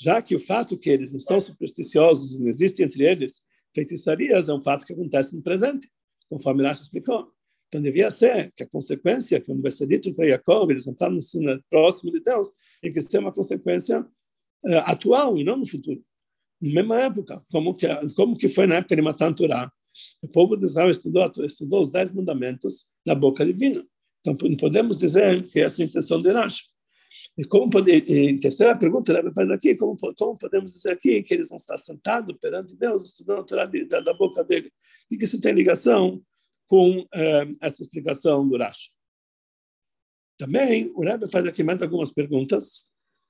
Já 0.00 0.20
que 0.20 0.34
o 0.34 0.38
fato 0.38 0.76
que 0.76 0.90
eles 0.90 1.12
não 1.12 1.20
são 1.20 1.40
supersticiosos, 1.40 2.38
não 2.38 2.48
existe 2.48 2.82
entre 2.82 3.04
eles 3.04 3.40
feitiçarias, 3.74 4.48
é 4.48 4.54
um 4.54 4.62
fato 4.62 4.86
que 4.86 4.92
acontece 4.92 5.36
no 5.36 5.42
presente, 5.42 5.88
conforme 6.28 6.62
Rashi 6.62 6.82
explicou. 6.82 7.30
Então, 7.68 7.82
devia 7.82 8.10
ser 8.10 8.52
que 8.52 8.62
a 8.62 8.68
consequência, 8.68 9.40
quando 9.40 9.60
vai 9.60 9.70
ser 9.70 9.86
dito 9.86 10.14
para 10.14 10.28
Jacob, 10.28 10.70
eles 10.70 10.84
vão 10.84 10.92
estar 10.92 11.10
no 11.10 11.20
próximo 11.68 12.12
de 12.12 12.20
Deus, 12.20 12.50
tem 12.80 12.92
que 12.92 13.02
ser 13.02 13.18
uma 13.18 13.32
consequência 13.32 14.00
uh, 14.00 14.78
atual 14.84 15.36
e 15.36 15.44
não 15.44 15.56
no 15.56 15.66
futuro. 15.66 16.02
Na 16.60 16.72
mesma 16.72 17.00
época, 17.02 17.38
como 17.50 17.74
que, 17.74 17.86
como 18.14 18.36
que 18.36 18.48
foi 18.48 18.66
na 18.66 18.76
época 18.76 18.96
de 18.96 19.02
Matan 19.02 19.32
Torah, 19.32 19.70
o 20.22 20.32
povo 20.32 20.56
de 20.56 20.64
Israel 20.64 20.90
estudou, 20.90 21.30
estudou 21.44 21.82
os 21.82 21.90
dez 21.90 22.12
mandamentos 22.12 22.88
da 23.04 23.14
boca 23.14 23.44
divina. 23.44 23.84
Então, 24.20 24.48
não 24.48 24.56
podemos 24.56 24.98
dizer 24.98 25.42
que 25.42 25.60
essa 25.60 25.82
é 25.82 25.84
a 25.84 25.88
intenção 25.88 26.20
de 26.20 26.30
Rashi. 26.30 26.64
E 27.38 27.44
como 27.44 27.70
pode, 27.70 27.90
e 27.92 28.36
terceira 28.36 28.76
pergunta 28.76 29.12
ele 29.12 29.32
faz 29.32 29.50
aqui, 29.50 29.74
como, 29.74 29.96
como 29.96 30.38
podemos 30.38 30.72
dizer 30.72 30.92
aqui 30.92 31.22
que 31.22 31.34
eles 31.34 31.48
vão 31.48 31.56
estar 31.56 31.76
sentados 31.76 32.36
perante 32.40 32.74
Deus, 32.74 33.04
estudando 33.04 33.40
a 33.40 33.44
Torá 33.44 33.66
da, 33.66 34.00
da 34.00 34.14
boca 34.14 34.42
dele? 34.42 34.70
E 35.10 35.16
que 35.16 35.24
isso 35.24 35.40
tem 35.40 35.54
ligação 35.54 36.22
com 36.66 37.06
eh, 37.14 37.50
essa 37.60 37.82
explicação 37.82 38.46
do 38.46 38.56
Rashi. 38.56 38.90
Também 40.38 40.90
o 40.94 41.02
Rebbe 41.02 41.30
faz 41.30 41.46
aqui 41.46 41.62
mais 41.62 41.80
algumas 41.80 42.10
perguntas 42.10 42.84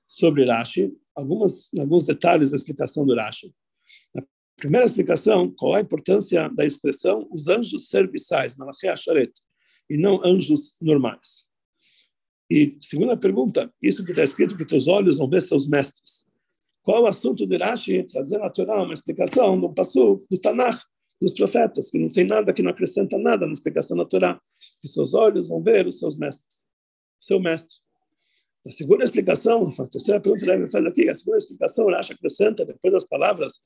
sobre 0.05 0.45
Rashi, 0.45 0.93
algumas, 1.17 1.73
alguns 1.77 2.05
detalhes 2.05 2.51
da 2.51 2.55
explicação 2.55 3.05
do 3.05 3.15
Rashi. 3.15 3.51
A 4.15 4.21
primeira 4.55 4.85
explicação, 4.85 5.51
qual 5.51 5.75
a 5.75 5.81
importância 5.81 6.47
da 6.49 6.63
expressão 6.63 7.27
os 7.31 7.47
anjos 7.47 7.87
serviçais, 7.89 8.55
Malachi 8.55 8.87
Asharet, 8.87 9.33
e 9.89 9.97
não 9.97 10.23
anjos 10.23 10.77
normais. 10.79 11.45
E 12.49 12.77
segunda 12.81 13.17
pergunta, 13.17 13.73
isso 13.81 14.05
que 14.05 14.11
está 14.11 14.23
escrito 14.23 14.55
que 14.55 14.65
teus 14.65 14.87
olhos 14.87 15.17
vão 15.17 15.29
ver 15.29 15.41
seus 15.41 15.67
mestres. 15.67 16.27
Qual 16.83 17.03
o 17.03 17.07
assunto 17.07 17.45
de 17.45 17.57
Rashi 17.57 18.03
trazer 18.03 18.37
na 18.37 18.49
Torá 18.49 18.83
uma 18.83 18.93
explicação 18.93 19.59
do 19.59 19.73
passo 19.73 20.25
do 20.29 20.37
Tanakh, 20.37 20.79
dos 21.19 21.33
profetas, 21.33 21.89
que 21.89 21.97
não 21.97 22.09
tem 22.09 22.27
nada, 22.27 22.53
que 22.53 22.61
não 22.61 22.69
acrescenta 22.69 23.17
nada 23.17 23.45
na 23.45 23.51
explicação 23.51 23.97
da 23.97 24.05
Torá, 24.05 24.39
que 24.79 24.87
seus 24.87 25.13
olhos 25.15 25.49
vão 25.49 25.61
ver 25.61 25.87
os 25.87 25.97
seus 25.97 26.17
mestres, 26.17 26.65
seu 27.19 27.39
mestre. 27.39 27.86
A 28.65 28.71
segunda 28.71 29.03
explicação, 29.03 29.63
a 29.63 29.87
terceira 29.87 30.19
pergunta 30.19 30.45
que 30.45 30.51
ele 30.51 30.69
faz 30.69 30.85
aqui, 30.85 31.09
a 31.09 31.15
segunda 31.15 31.37
explicação, 31.37 31.87
Rashi 31.87 32.13
acrescenta, 32.13 32.65
depois 32.65 32.93
das 32.93 33.05
palavras, 33.05 33.61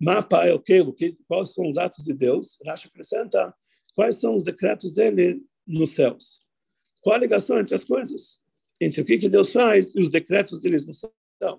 mapa 0.00 0.46
é 0.46 0.52
o 0.52 0.60
que, 0.60 1.16
quais 1.26 1.52
são 1.52 1.68
os 1.68 1.76
atos 1.76 2.04
de 2.04 2.14
Deus, 2.14 2.58
Rashi 2.64 2.88
acrescenta 2.88 3.54
quais 3.94 4.16
são 4.16 4.36
os 4.36 4.44
decretos 4.44 4.92
dele 4.92 5.42
nos 5.66 5.94
céus. 5.94 6.40
Qual 7.02 7.16
a 7.16 7.18
ligação 7.18 7.58
entre 7.58 7.74
as 7.74 7.84
coisas? 7.84 8.40
Entre 8.80 9.00
o 9.00 9.04
que, 9.04 9.18
que 9.18 9.28
Deus 9.28 9.52
faz 9.52 9.94
e 9.94 10.00
os 10.00 10.10
decretos 10.10 10.60
deles 10.60 10.86
no 10.86 10.92
céu. 10.92 11.10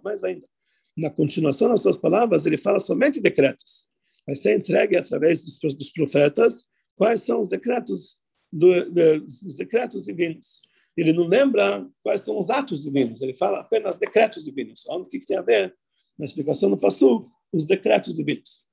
Mais 0.03 0.23
ainda, 0.23 0.47
na 0.95 1.09
continuação 1.09 1.69
das 1.69 1.81
suas 1.81 1.97
palavras, 1.97 2.45
ele 2.45 2.57
fala 2.57 2.79
somente 2.79 3.19
decretos 3.19 3.89
vai 4.27 4.35
ser 4.35 4.57
entregue 4.57 4.97
através 4.97 5.45
dos, 5.45 5.91
profetas 5.91 6.65
quais 6.97 7.21
são 7.21 7.39
os 7.39 7.47
decretos 7.47 8.17
do, 8.51 8.91
de, 8.91 9.19
os 9.19 9.55
decretos 9.55 10.03
divinos. 10.03 10.61
Ele 10.97 11.13
não 11.13 11.27
lembra 11.27 11.87
quais 12.03 12.21
são 12.21 12.39
os 12.39 12.49
atos 12.49 12.83
divinos, 12.83 13.21
ele 13.21 13.35
fala 13.35 13.59
apenas 13.59 13.97
decretos 13.97 14.43
divinos. 14.43 14.83
O 14.87 15.05
que, 15.05 15.19
tem 15.19 15.37
a 15.37 15.41
ver 15.41 15.73
na 16.17 16.25
explicação 16.25 16.71
do 16.71 16.77
Passu, 16.77 17.21
os 17.53 17.67
decretos 17.67 18.15
divinos. 18.15 18.67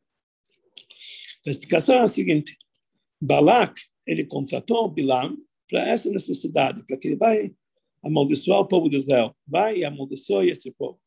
A 1.46 1.50
explicação 1.50 1.96
é 1.96 2.00
a 2.00 2.06
seguinte: 2.06 2.56
Balak 3.20 3.78
ele 4.06 4.24
contratou 4.24 4.88
Bilam 4.88 5.36
para 5.68 5.86
essa 5.88 6.10
necessidade, 6.10 6.84
para 6.86 6.96
que 6.96 7.08
ele 7.08 7.16
vai 7.16 7.54
amaldiçoar 8.02 8.60
o 8.60 8.68
povo 8.68 8.88
de 8.88 8.96
Israel, 8.96 9.34
vai 9.46 9.78
e 9.78 9.84
amaldiçoe 9.84 10.50
esse 10.50 10.70
povo. 10.72 11.00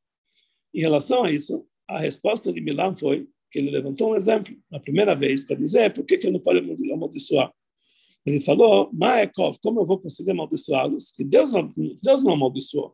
Em 0.73 0.81
relação 0.81 1.23
a 1.23 1.31
isso, 1.31 1.65
a 1.87 1.99
resposta 1.99 2.51
de 2.51 2.59
Bilam 2.59 2.95
foi 2.95 3.27
que 3.51 3.59
ele 3.59 3.71
levantou 3.71 4.11
um 4.11 4.15
exemplo 4.15 4.55
na 4.69 4.79
primeira 4.79 5.15
vez 5.15 5.45
para 5.45 5.55
dizer 5.55 5.93
por 5.93 6.05
que, 6.05 6.17
que 6.17 6.27
eu 6.27 6.31
não 6.31 6.39
posso 6.39 6.59
amaldiçoar. 6.93 7.51
Ele 8.27 8.41
falou, 8.41 8.89
Maekov, 8.91 9.57
como 9.63 9.79
eu 9.79 9.85
vou 9.85 9.97
conseguir 9.99 10.31
amaldiçoá-los? 10.31 11.11
Que 11.11 11.23
Deus 11.23 11.53
não, 11.53 11.69
Deus 12.03 12.23
não 12.25 12.33
amaldiçoou. 12.33 12.93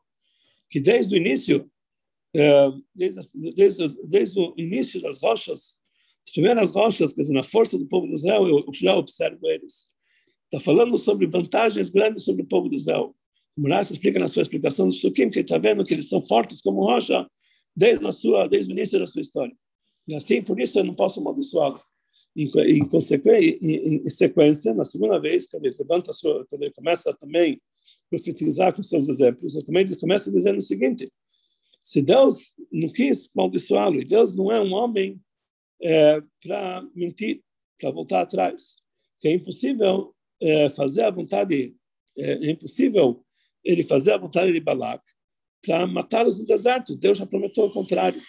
Que 0.70 0.80
desde 0.80 1.16
o 1.16 1.18
início, 1.18 1.68
eh, 2.36 2.70
desde, 2.94 3.20
desde, 3.56 4.08
desde 4.08 4.40
o 4.40 4.54
início 4.56 5.02
das 5.02 5.20
rochas, 5.20 5.80
as 6.24 6.32
primeiras 6.32 6.76
rochas, 6.76 7.14
quer 7.14 7.24
dizer, 7.24 7.34
na 7.34 7.42
força 7.42 7.80
do 7.80 7.88
povo 7.88 8.06
de 8.06 8.14
Israel, 8.14 8.48
eu 8.48 8.64
já 8.74 8.96
observo 8.96 9.48
eles. 9.48 9.88
Está 10.46 10.60
falando 10.60 10.96
sobre 11.00 11.26
vantagens 11.26 11.90
grandes 11.90 12.24
sobre 12.24 12.44
o 12.44 12.48
povo 12.48 12.70
de 12.70 12.76
Israel. 12.76 13.16
O 13.58 13.62
Murash 13.62 13.90
explica 13.90 14.20
na 14.20 14.28
sua 14.28 14.44
explicação 14.44 14.88
do 14.88 14.94
Sukim 14.94 15.32
que 15.32 15.40
está 15.40 15.58
vendo 15.58 15.84
que 15.84 15.96
eles 15.96 16.10
são 16.10 16.22
fortes 16.22 16.62
como 16.62 16.86
rocha 16.86 17.28
desde, 17.76 18.06
a 18.06 18.12
sua, 18.12 18.48
desde 18.48 18.72
o 18.72 18.78
início 18.78 19.00
da 19.00 19.08
sua 19.08 19.22
história. 19.22 19.56
E 20.08 20.14
assim, 20.14 20.44
por 20.44 20.60
isso 20.60 20.78
eu 20.78 20.84
não 20.84 20.94
posso 20.94 21.20
amaldiçoá-lo. 21.20 21.80
Em, 22.36 22.46
em, 22.46 22.82
em, 23.62 23.96
em, 23.98 24.10
sequência, 24.10 24.74
na 24.74 24.84
segunda 24.84 25.20
vez, 25.20 25.46
quando 25.46 25.66
ele 25.66 25.76
levanta 25.80 26.12
sua, 26.14 26.46
quando 26.48 26.64
ele 26.64 26.74
começa 26.74 27.14
também 27.14 27.54
a 27.54 28.10
profetizar 28.10 28.76
com 28.76 28.82
seus 28.82 29.08
exemplos, 29.08 29.56
ele 29.56 29.66
também 29.66 29.96
começa 29.96 30.32
dizendo 30.32 30.58
o 30.58 30.62
seguinte: 30.62 31.12
se 31.82 32.02
Deus 32.02 32.56
não 32.72 32.90
quis 32.90 33.30
amaldiçoá-lo, 33.36 34.02
e 34.02 34.06
Deus 34.06 34.36
não 34.36 34.52
é 34.52 34.60
um 34.60 34.74
homem 34.74 35.22
é, 35.82 36.20
para 36.42 36.88
mentir, 36.96 37.42
para 37.80 37.92
voltar 37.92 38.22
atrás, 38.22 38.76
que 39.20 39.28
é 39.28 39.34
impossível 39.34 40.16
é, 40.42 40.70
fazer 40.70 41.04
a 41.04 41.12
vontade, 41.12 41.76
é, 42.18 42.32
é 42.32 42.52
impossível 42.52 43.24
ele 43.64 43.84
fazer 43.84 44.14
a 44.14 44.18
vontade 44.18 44.52
de 44.52 44.60
Balak 44.60 45.04
para 45.62 45.88
matá-los 45.88 46.40
no 46.40 46.46
deserto. 46.46 46.96
Deus 46.96 47.18
já 47.18 47.26
prometeu 47.26 47.66
o 47.66 47.72
contrário. 47.72 48.22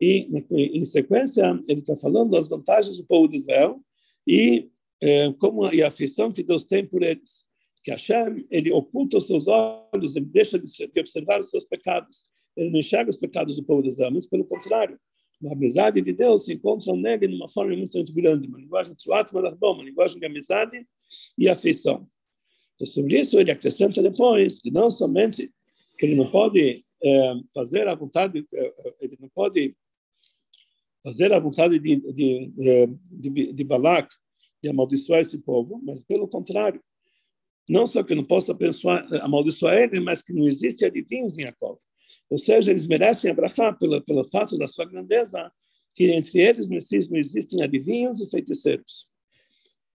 E, 0.00 0.28
em 0.50 0.84
sequência, 0.84 1.60
ele 1.68 1.80
está 1.80 1.96
falando 1.96 2.30
das 2.30 2.48
vantagens 2.48 2.96
do 2.98 3.04
povo 3.04 3.28
de 3.28 3.36
Israel 3.36 3.80
e 4.26 4.68
é, 5.00 5.32
como 5.34 5.72
e 5.72 5.82
a 5.82 5.88
afeição 5.88 6.30
que 6.30 6.42
Deus 6.42 6.64
tem 6.64 6.86
por 6.86 7.02
eles. 7.02 7.46
que 7.82 7.90
Hashem, 7.90 8.46
ele 8.50 8.72
oculta 8.72 9.18
os 9.18 9.26
seus 9.26 9.46
olhos, 9.46 10.16
ele 10.16 10.26
deixa 10.26 10.58
de 10.58 11.00
observar 11.00 11.40
os 11.40 11.50
seus 11.50 11.64
pecados. 11.64 12.24
Ele 12.56 12.70
não 12.70 12.80
enxerga 12.80 13.08
os 13.08 13.16
pecados 13.16 13.56
do 13.56 13.64
povo 13.64 13.82
de 13.82 13.88
Israel, 13.88 14.10
muito 14.10 14.28
pelo 14.28 14.44
contrário. 14.44 14.98
A 15.48 15.52
amizade 15.52 16.02
de 16.02 16.12
Deus 16.12 16.44
se 16.44 16.52
encontra 16.52 16.92
nele 16.94 17.28
numa 17.28 17.48
forma 17.48 17.74
muito, 17.76 17.96
muito 17.96 18.12
grande, 18.12 18.48
uma 18.48 18.58
linguagem 18.58 18.92
uma 19.32 19.84
linguagem 19.84 20.18
de 20.18 20.26
amizade 20.26 20.86
e 21.38 21.48
afeição. 21.48 22.06
Então, 22.74 22.86
sobre 22.86 23.20
isso, 23.20 23.38
ele 23.38 23.50
acrescenta 23.50 24.02
depois 24.02 24.58
que 24.58 24.70
não 24.70 24.90
somente 24.90 25.50
que 25.96 26.06
ele 26.06 26.14
não 26.14 26.30
pode 26.30 26.78
é, 27.02 27.34
fazer 27.54 27.88
a 27.88 27.94
vontade, 27.94 28.46
é, 28.52 28.74
ele 29.00 29.16
não 29.20 29.28
pode 29.28 29.76
fazer 31.02 31.32
a 31.32 31.38
vontade 31.38 31.78
de, 31.78 31.96
de, 32.12 32.52
de, 33.10 33.52
de 33.52 33.64
Balak 33.64 34.08
de 34.62 34.68
amaldiçoar 34.68 35.20
esse 35.20 35.38
povo, 35.38 35.80
mas 35.84 36.04
pelo 36.04 36.26
contrário, 36.26 36.82
não 37.68 37.86
só 37.86 38.02
que 38.02 38.14
não 38.14 38.24
possa 38.24 38.52
abençoar, 38.52 39.06
amaldiçoar 39.22 39.76
ele, 39.76 40.00
mas 40.00 40.22
que 40.22 40.32
não 40.32 40.46
existe 40.46 40.84
adivinhos 40.84 41.38
em 41.38 41.42
Jacob. 41.42 41.76
Ou 42.30 42.38
seja, 42.38 42.70
eles 42.70 42.86
merecem 42.86 43.30
abraçar 43.30 43.78
pelo, 43.78 44.02
pelo 44.02 44.24
fato 44.24 44.56
da 44.56 44.66
sua 44.66 44.84
grandeza, 44.84 45.50
que 45.94 46.10
entre 46.10 46.40
eles 46.40 46.68
não 46.68 46.76
existem 47.18 47.62
adivinhos 47.62 48.20
e 48.20 48.30
feiticeiros. 48.30 49.08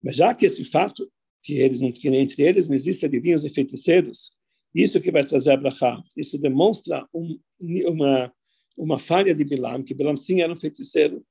Mas 0.02 0.16
já 0.16 0.34
que 0.34 0.46
esse 0.46 0.64
fato, 0.64 1.10
que, 1.42 1.54
eles 1.54 1.80
que 1.98 2.08
entre 2.08 2.42
eles 2.42 2.68
não 2.68 2.74
existem 2.74 3.08
adivinhos 3.08 3.44
e 3.44 3.50
feiticeiros, 3.50 4.32
isso 4.74 5.00
que 5.00 5.10
vai 5.10 5.24
trazer 5.24 5.52
Abraão, 5.52 6.02
isso 6.16 6.38
demonstra 6.38 7.06
um, 7.14 7.38
uma, 7.86 8.32
uma 8.78 8.98
falha 8.98 9.34
de 9.34 9.44
Bilam, 9.44 9.82
que 9.82 9.94
Bilam 9.94 10.16
sim 10.16 10.40
era 10.40 10.52
um 10.52 10.56
feiticeiro. 10.56 11.24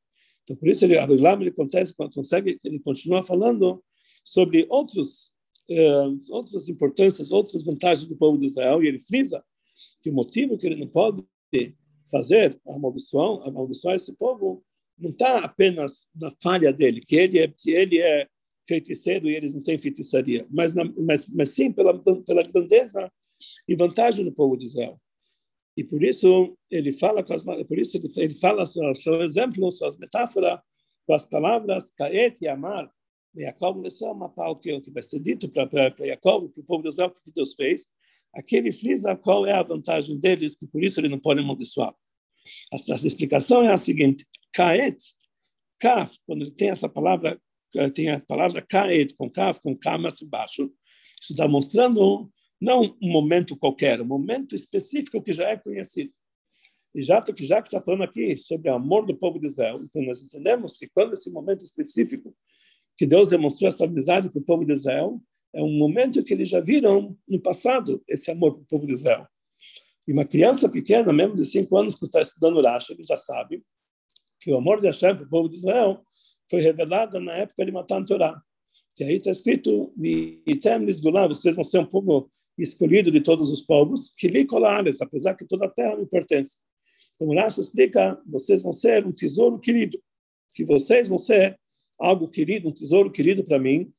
Então, 0.43 0.55
por 0.55 0.67
isso, 0.67 0.85
ele, 0.85 0.95
Bilam 1.07 1.41
ele 1.41 1.51
consegue, 1.51 1.91
consegue, 2.13 2.59
ele 2.63 2.79
continua 2.79 3.23
falando 3.23 3.83
sobre 4.23 4.65
outros, 4.69 5.31
uh, 5.69 6.17
outras 6.29 6.67
importâncias, 6.69 7.31
outras 7.31 7.63
vantagens 7.63 8.07
do 8.07 8.15
povo 8.15 8.37
de 8.37 8.45
Israel, 8.45 8.83
e 8.83 8.87
ele 8.87 8.99
frisa 8.99 9.43
que 10.01 10.09
o 10.09 10.13
motivo 10.13 10.57
que 10.57 10.67
ele 10.67 10.75
não 10.75 10.87
pode 10.87 11.23
fazer 12.09 12.59
a 12.67 12.77
maldição, 12.77 13.41
amaldiçoar 13.43 13.95
esse 13.95 14.13
povo, 14.13 14.63
não 14.97 15.09
está 15.09 15.39
apenas 15.39 16.07
na 16.19 16.31
falha 16.41 16.71
dele, 16.71 17.01
que 17.01 17.15
ele 17.15 17.39
é, 17.39 17.47
que 17.47 17.71
ele 17.71 17.99
é 17.99 18.27
feiticeiro 18.67 19.29
e 19.29 19.35
eles 19.35 19.53
não 19.53 19.61
têm 19.61 19.77
feitiçaria, 19.77 20.45
mas, 20.49 20.73
na, 20.73 20.85
mas, 20.97 21.27
mas 21.29 21.49
sim 21.49 21.71
pela, 21.71 21.97
pela 21.99 22.43
grandeza 22.43 23.11
e 23.67 23.75
vantagem 23.75 24.23
do 24.23 24.31
povo 24.31 24.55
de 24.55 24.65
Israel. 24.65 24.99
E 25.77 25.83
por 25.83 26.03
isso 26.03 26.57
ele 26.69 26.91
fala 26.91 27.23
com 27.23 27.33
as, 27.33 27.43
por 27.43 27.79
isso 27.79 27.97
ele, 28.17 28.33
fala 28.33 28.65
seu, 28.65 29.21
exemplo, 29.21 29.71
sua 29.71 29.95
metáfora 29.97 30.61
com 31.05 31.13
as 31.13 31.25
palavras 31.25 31.91
Kaet 31.91 32.43
e 32.43 32.47
Amar. 32.47 32.91
Jacob 33.35 33.81
desceu 33.81 34.09
a 34.09 34.13
matar 34.13 34.49
o 34.49 34.55
que, 34.55 34.73
o 34.73 34.81
que 34.81 34.91
vai 34.91 35.01
ser 35.01 35.19
dito 35.19 35.49
para 35.49 35.65
Jacob, 36.05 36.51
para 36.51 36.61
o 36.61 36.65
povo 36.65 36.83
de 36.83 36.89
Israel, 36.89 37.09
que 37.11 37.31
Deus 37.33 37.53
fez. 37.53 37.87
Aqui 38.33 38.57
ele 38.57 38.71
frisa 38.71 39.15
qual 39.15 39.45
é 39.45 39.53
a 39.53 39.63
vantagem 39.63 40.19
deles, 40.19 40.55
que 40.55 40.67
por 40.67 40.83
isso 40.83 40.99
ele 40.99 41.07
não 41.07 41.19
pode 41.19 41.39
amaldiçoar. 41.39 41.93
A, 42.71 42.75
a 42.75 42.95
explicação 42.95 43.63
é 43.63 43.71
a 43.71 43.77
seguinte: 43.77 44.25
Kaet, 44.53 44.97
Kaf, 45.79 46.17
quando 46.25 46.41
ele 46.41 46.51
tem 46.51 46.69
essa 46.69 46.89
palavra, 46.89 47.39
tem 47.93 48.09
a 48.09 48.19
palavra 48.19 48.61
Kaet, 48.61 49.15
com 49.15 49.29
Kaf, 49.29 49.61
com 49.61 49.75
K 49.77 49.97
mais 49.97 50.21
embaixo, 50.21 50.71
isso 51.21 51.33
está 51.33 51.47
mostrando 51.47 52.29
não 52.61 52.95
um 53.01 53.11
momento 53.11 53.57
qualquer, 53.57 53.99
um 53.99 54.05
momento 54.05 54.55
específico 54.55 55.21
que 55.21 55.33
já 55.33 55.49
é 55.49 55.57
conhecido. 55.57 56.13
E 56.93 57.01
já 57.01 57.21
que 57.21 57.43
já 57.45 57.59
está 57.59 57.81
falando 57.81 58.03
aqui 58.03 58.37
sobre 58.37 58.69
o 58.69 58.75
amor 58.75 59.05
do 59.05 59.17
povo 59.17 59.39
de 59.39 59.45
Israel, 59.45 59.81
então 59.83 60.01
nós 60.03 60.21
entendemos 60.21 60.77
que 60.77 60.89
quando 60.89 61.13
esse 61.13 61.31
momento 61.31 61.63
específico 61.63 62.35
que 62.97 63.07
Deus 63.07 63.29
demonstrou 63.29 63.69
essa 63.69 63.85
amizade 63.85 64.29
com 64.31 64.39
o 64.39 64.43
povo 64.43 64.65
de 64.65 64.73
Israel, 64.73 65.19
é 65.53 65.63
um 65.63 65.77
momento 65.77 66.23
que 66.23 66.33
eles 66.33 66.49
já 66.49 66.59
viram 66.59 67.17
no 67.27 67.41
passado 67.41 68.03
esse 68.07 68.29
amor 68.29 68.53
para 68.53 68.61
o 68.61 68.65
povo 68.65 68.85
de 68.85 68.93
Israel. 68.93 69.25
E 70.07 70.13
uma 70.13 70.25
criança 70.25 70.69
pequena, 70.69 71.11
mesmo 71.11 71.35
de 71.35 71.45
cinco 71.45 71.77
anos, 71.77 71.95
que 71.95 72.05
está 72.05 72.21
estudando 72.21 72.61
Rashi, 72.61 72.93
ele 72.93 73.05
já 73.05 73.17
sabe 73.17 73.63
que 74.39 74.51
o 74.51 74.57
amor 74.57 74.81
de 74.81 74.87
Hashem 74.87 75.15
para 75.15 75.25
o 75.25 75.29
povo 75.29 75.49
de 75.49 75.55
Israel 75.55 76.03
foi 76.49 76.61
revelado 76.61 77.19
na 77.19 77.33
época 77.33 77.65
de 77.65 77.71
Matan 77.71 78.03
Torah. 78.03 78.41
Que 78.95 79.03
aí 79.03 79.15
está 79.15 79.31
escrito, 79.31 79.93
vocês 81.29 81.55
vão 81.55 81.63
ser 81.63 81.79
um 81.79 81.85
povo 81.85 82.29
escolhido 82.57 83.11
de 83.11 83.21
todos 83.21 83.51
os 83.51 83.61
povos, 83.61 84.13
que 84.15 84.27
lhe 84.27 84.47
apesar 85.01 85.35
que 85.35 85.45
toda 85.45 85.65
a 85.65 85.69
terra 85.69 85.95
me 85.95 86.05
pertence. 86.05 86.57
Como 87.17 87.35
Rashi 87.35 87.61
explica, 87.61 88.19
vocês 88.25 88.63
vão 88.63 88.71
ser 88.71 89.05
um 89.05 89.11
tesouro 89.11 89.59
querido, 89.59 89.99
que 90.55 90.65
vocês 90.65 91.07
vão 91.07 91.17
ser 91.17 91.59
algo 91.99 92.29
querido, 92.29 92.67
um 92.67 92.73
tesouro 92.73 93.11
querido 93.11 93.43
para 93.43 93.59
mim, 93.59 93.91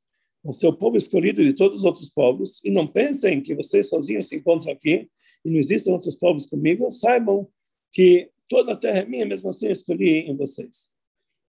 o 0.44 0.52
seu 0.52 0.72
povo 0.72 0.96
escolhido 0.96 1.42
de 1.42 1.52
todos 1.52 1.78
os 1.78 1.84
outros 1.84 2.10
povos, 2.10 2.60
e 2.64 2.70
não 2.70 2.86
pensem 2.86 3.40
que 3.40 3.54
vocês 3.54 3.88
sozinhos 3.88 4.26
se 4.26 4.36
encontram 4.36 4.72
aqui 4.72 5.08
e 5.44 5.50
não 5.50 5.58
existem 5.58 5.92
outros 5.92 6.16
povos 6.16 6.46
comigo, 6.46 6.90
saibam 6.90 7.48
que 7.92 8.28
toda 8.48 8.72
a 8.72 8.76
terra 8.76 8.98
é 8.98 9.04
minha, 9.04 9.24
mesmo 9.24 9.50
assim 9.50 9.66
eu 9.66 9.72
escolhi 9.72 10.28
em 10.28 10.36
vocês. 10.36 10.90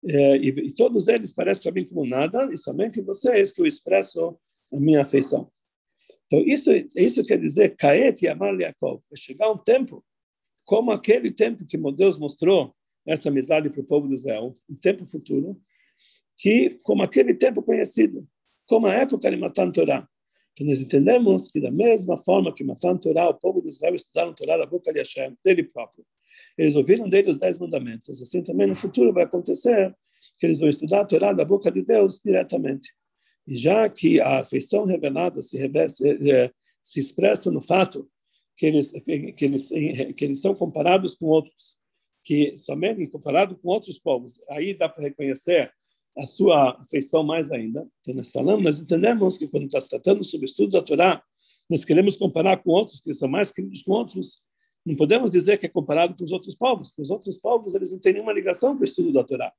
É, 0.05 0.37
e, 0.37 0.49
e, 0.49 0.75
todos 0.75 1.07
eles 1.07 1.33
parecem 1.33 1.63
para 1.63 1.71
mim 1.71 1.87
como 1.87 2.05
nada, 2.05 2.49
e 2.53 2.57
somente 2.57 3.01
vocês 3.01 3.51
que 3.51 3.61
eu 3.61 3.65
expresso 3.65 4.37
a 4.71 4.79
minha 4.79 5.01
afeição. 5.01 5.49
Então, 6.33 6.43
isso, 6.47 6.71
isso 6.95 7.23
quer 7.23 7.39
dizer, 7.39 7.75
Kaet 7.75 8.25
e 8.25 8.27
Amar 8.27 8.59
Yaakov, 8.59 9.03
vai 9.07 9.17
chegar 9.17 9.51
um 9.51 9.57
tempo, 9.57 10.03
como 10.65 10.89
aquele 10.91 11.29
tempo 11.29 11.63
que 11.63 11.77
Deus 11.91 12.17
mostrou 12.17 12.73
essa 13.05 13.29
amizade 13.29 13.69
para 13.69 13.81
o 13.81 13.83
povo 13.83 14.07
de 14.07 14.15
Israel, 14.15 14.51
um 14.67 14.73
tempo 14.73 15.05
futuro, 15.05 15.61
que, 16.35 16.75
como 16.85 17.03
aquele 17.03 17.35
tempo 17.35 17.61
conhecido, 17.61 18.27
como 18.67 18.87
a 18.87 18.95
época 18.95 19.29
de 19.29 19.37
Matan 19.37 19.69
Torah. 19.69 20.09
Então, 20.53 20.65
nós 20.65 20.81
entendemos 20.81 21.51
que, 21.51 21.61
da 21.61 21.69
mesma 21.69 22.17
forma 22.17 22.51
que 22.51 22.63
Matan 22.63 22.97
Torah, 22.97 23.29
o 23.29 23.35
povo 23.35 23.61
de 23.61 23.67
Israel 23.67 23.93
estudaram 23.93 24.33
Torah 24.33 24.57
da 24.57 24.65
boca 24.65 24.91
de 24.91 24.97
Hashem, 24.97 25.37
dele 25.45 25.61
próprio, 25.63 26.03
eles 26.57 26.75
ouviram 26.75 27.07
dele 27.07 27.29
os 27.29 27.37
dez 27.37 27.59
mandamentos. 27.59 28.19
Assim 28.19 28.41
também 28.41 28.65
no 28.65 28.75
futuro 28.75 29.13
vai 29.13 29.25
acontecer 29.25 29.95
que 30.39 30.47
eles 30.47 30.59
vão 30.59 30.69
estudar 30.69 31.01
a 31.01 31.05
Torá 31.05 31.31
da 31.31 31.45
boca 31.45 31.71
de 31.71 31.83
Deus 31.83 32.19
diretamente. 32.25 32.91
Já 33.47 33.89
que 33.89 34.19
a 34.19 34.39
afeição 34.39 34.85
revelada 34.85 35.41
se, 35.41 35.57
se, 35.89 36.31
eh, 36.31 36.51
se 36.81 36.99
expressa 36.99 37.51
no 37.51 37.61
fato 37.61 38.09
que 38.55 38.65
eles, 38.67 38.91
que, 38.91 39.45
eles, 39.45 39.69
que 39.69 40.25
eles 40.25 40.39
são 40.39 40.53
comparados 40.53 41.15
com 41.15 41.25
outros, 41.25 41.77
que 42.23 42.55
somente 42.57 43.05
comparado 43.07 43.55
com 43.57 43.69
outros 43.69 43.99
povos, 43.99 44.39
aí 44.49 44.73
dá 44.73 44.87
para 44.87 45.03
reconhecer 45.03 45.71
a 46.17 46.25
sua 46.25 46.79
afeição 46.79 47.23
mais 47.23 47.51
ainda. 47.51 47.87
Então, 48.01 48.15
nós 48.15 48.31
falamos, 48.31 48.63
nós 48.63 48.79
entendemos 48.79 49.37
que 49.37 49.47
quando 49.47 49.65
está 49.65 49.81
se 49.81 49.89
tratando 49.89 50.23
sobre 50.23 50.45
o 50.45 50.47
estudo 50.47 50.71
da 50.71 50.81
Torá, 50.81 51.21
nós 51.69 51.83
queremos 51.83 52.15
comparar 52.15 52.57
com 52.61 52.71
outros 52.71 53.01
que 53.01 53.13
são 53.13 53.27
mais 53.27 53.51
queridos 53.51 53.81
com 53.81 53.93
outros. 53.93 54.43
Não 54.85 54.95
podemos 54.95 55.31
dizer 55.31 55.57
que 55.57 55.65
é 55.65 55.69
comparado 55.69 56.13
com 56.15 56.23
os 56.23 56.31
outros 56.31 56.55
povos, 56.55 56.89
porque 56.89 57.01
os 57.01 57.09
outros 57.09 57.37
povos 57.37 57.73
eles 57.73 57.91
não 57.91 57.99
têm 57.99 58.13
nenhuma 58.13 58.33
ligação 58.33 58.75
com 58.75 58.81
o 58.81 58.85
estudo 58.85 59.11
da 59.11 59.23
Torá. 59.23 59.51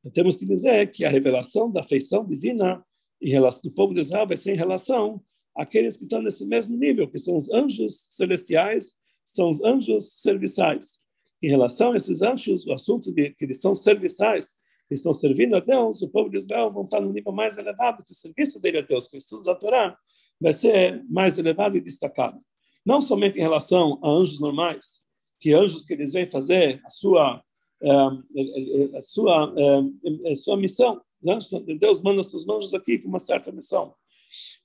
Então, 0.00 0.12
temos 0.12 0.36
que 0.36 0.46
dizer 0.46 0.90
que 0.90 1.04
a 1.04 1.08
revelação 1.08 1.70
da 1.70 1.80
afeição 1.80 2.24
divina 2.26 2.82
em 3.20 3.30
relação, 3.30 3.62
do 3.62 3.70
povo 3.72 3.94
de 3.94 4.00
Israel 4.00 4.26
vai 4.26 4.36
ser 4.36 4.52
em 4.52 4.56
relação 4.56 5.22
àqueles 5.56 5.96
que 5.96 6.04
estão 6.04 6.22
nesse 6.22 6.46
mesmo 6.46 6.76
nível, 6.76 7.08
que 7.08 7.18
são 7.18 7.36
os 7.36 7.50
anjos 7.50 8.08
celestiais, 8.10 8.94
são 9.24 9.50
os 9.50 9.62
anjos 9.62 10.20
serviçais. 10.20 11.00
Em 11.42 11.48
relação 11.48 11.92
a 11.92 11.96
esses 11.96 12.22
anjos, 12.22 12.66
o 12.66 12.72
assunto 12.72 13.12
de 13.12 13.30
que 13.30 13.44
eles 13.44 13.60
são 13.60 13.74
serviçais, 13.74 14.56
que 14.88 14.94
estão 14.94 15.12
servindo 15.12 15.56
a 15.56 15.60
Deus, 15.60 16.00
o 16.00 16.08
povo 16.08 16.30
de 16.30 16.38
Israel 16.38 16.70
vão 16.70 16.82
estar 16.82 17.00
no 17.00 17.12
nível 17.12 17.32
mais 17.32 17.58
elevado, 17.58 18.02
que 18.02 18.12
o 18.12 18.14
serviço 18.14 18.60
dele 18.60 18.78
a 18.78 18.82
Deus, 18.82 19.06
que 19.06 19.16
o 19.16 19.18
estudo 19.18 19.42
da 19.42 19.54
Torá, 19.54 19.96
vai 20.40 20.52
ser 20.52 21.04
mais 21.08 21.36
elevado 21.36 21.76
e 21.76 21.80
destacado. 21.80 22.38
Não 22.84 23.00
somente 23.00 23.38
em 23.38 23.42
relação 23.42 23.98
a 24.02 24.08
anjos 24.08 24.40
normais, 24.40 25.04
que 25.38 25.52
anjos 25.52 25.84
que 25.84 25.92
eles 25.92 26.12
vêm 26.12 26.24
fazer 26.24 26.80
a 26.84 26.90
sua, 26.90 27.42
eh, 27.82 28.98
a 28.98 29.02
sua, 29.02 29.54
eh, 29.56 30.32
a 30.32 30.36
sua 30.36 30.56
missão. 30.56 31.00
Né? 31.22 31.38
Deus 31.78 32.02
manda 32.02 32.22
seus 32.22 32.48
anjos 32.48 32.74
aqui 32.74 32.98
com 32.98 33.08
uma 33.08 33.18
certa 33.18 33.50
missão. 33.52 33.94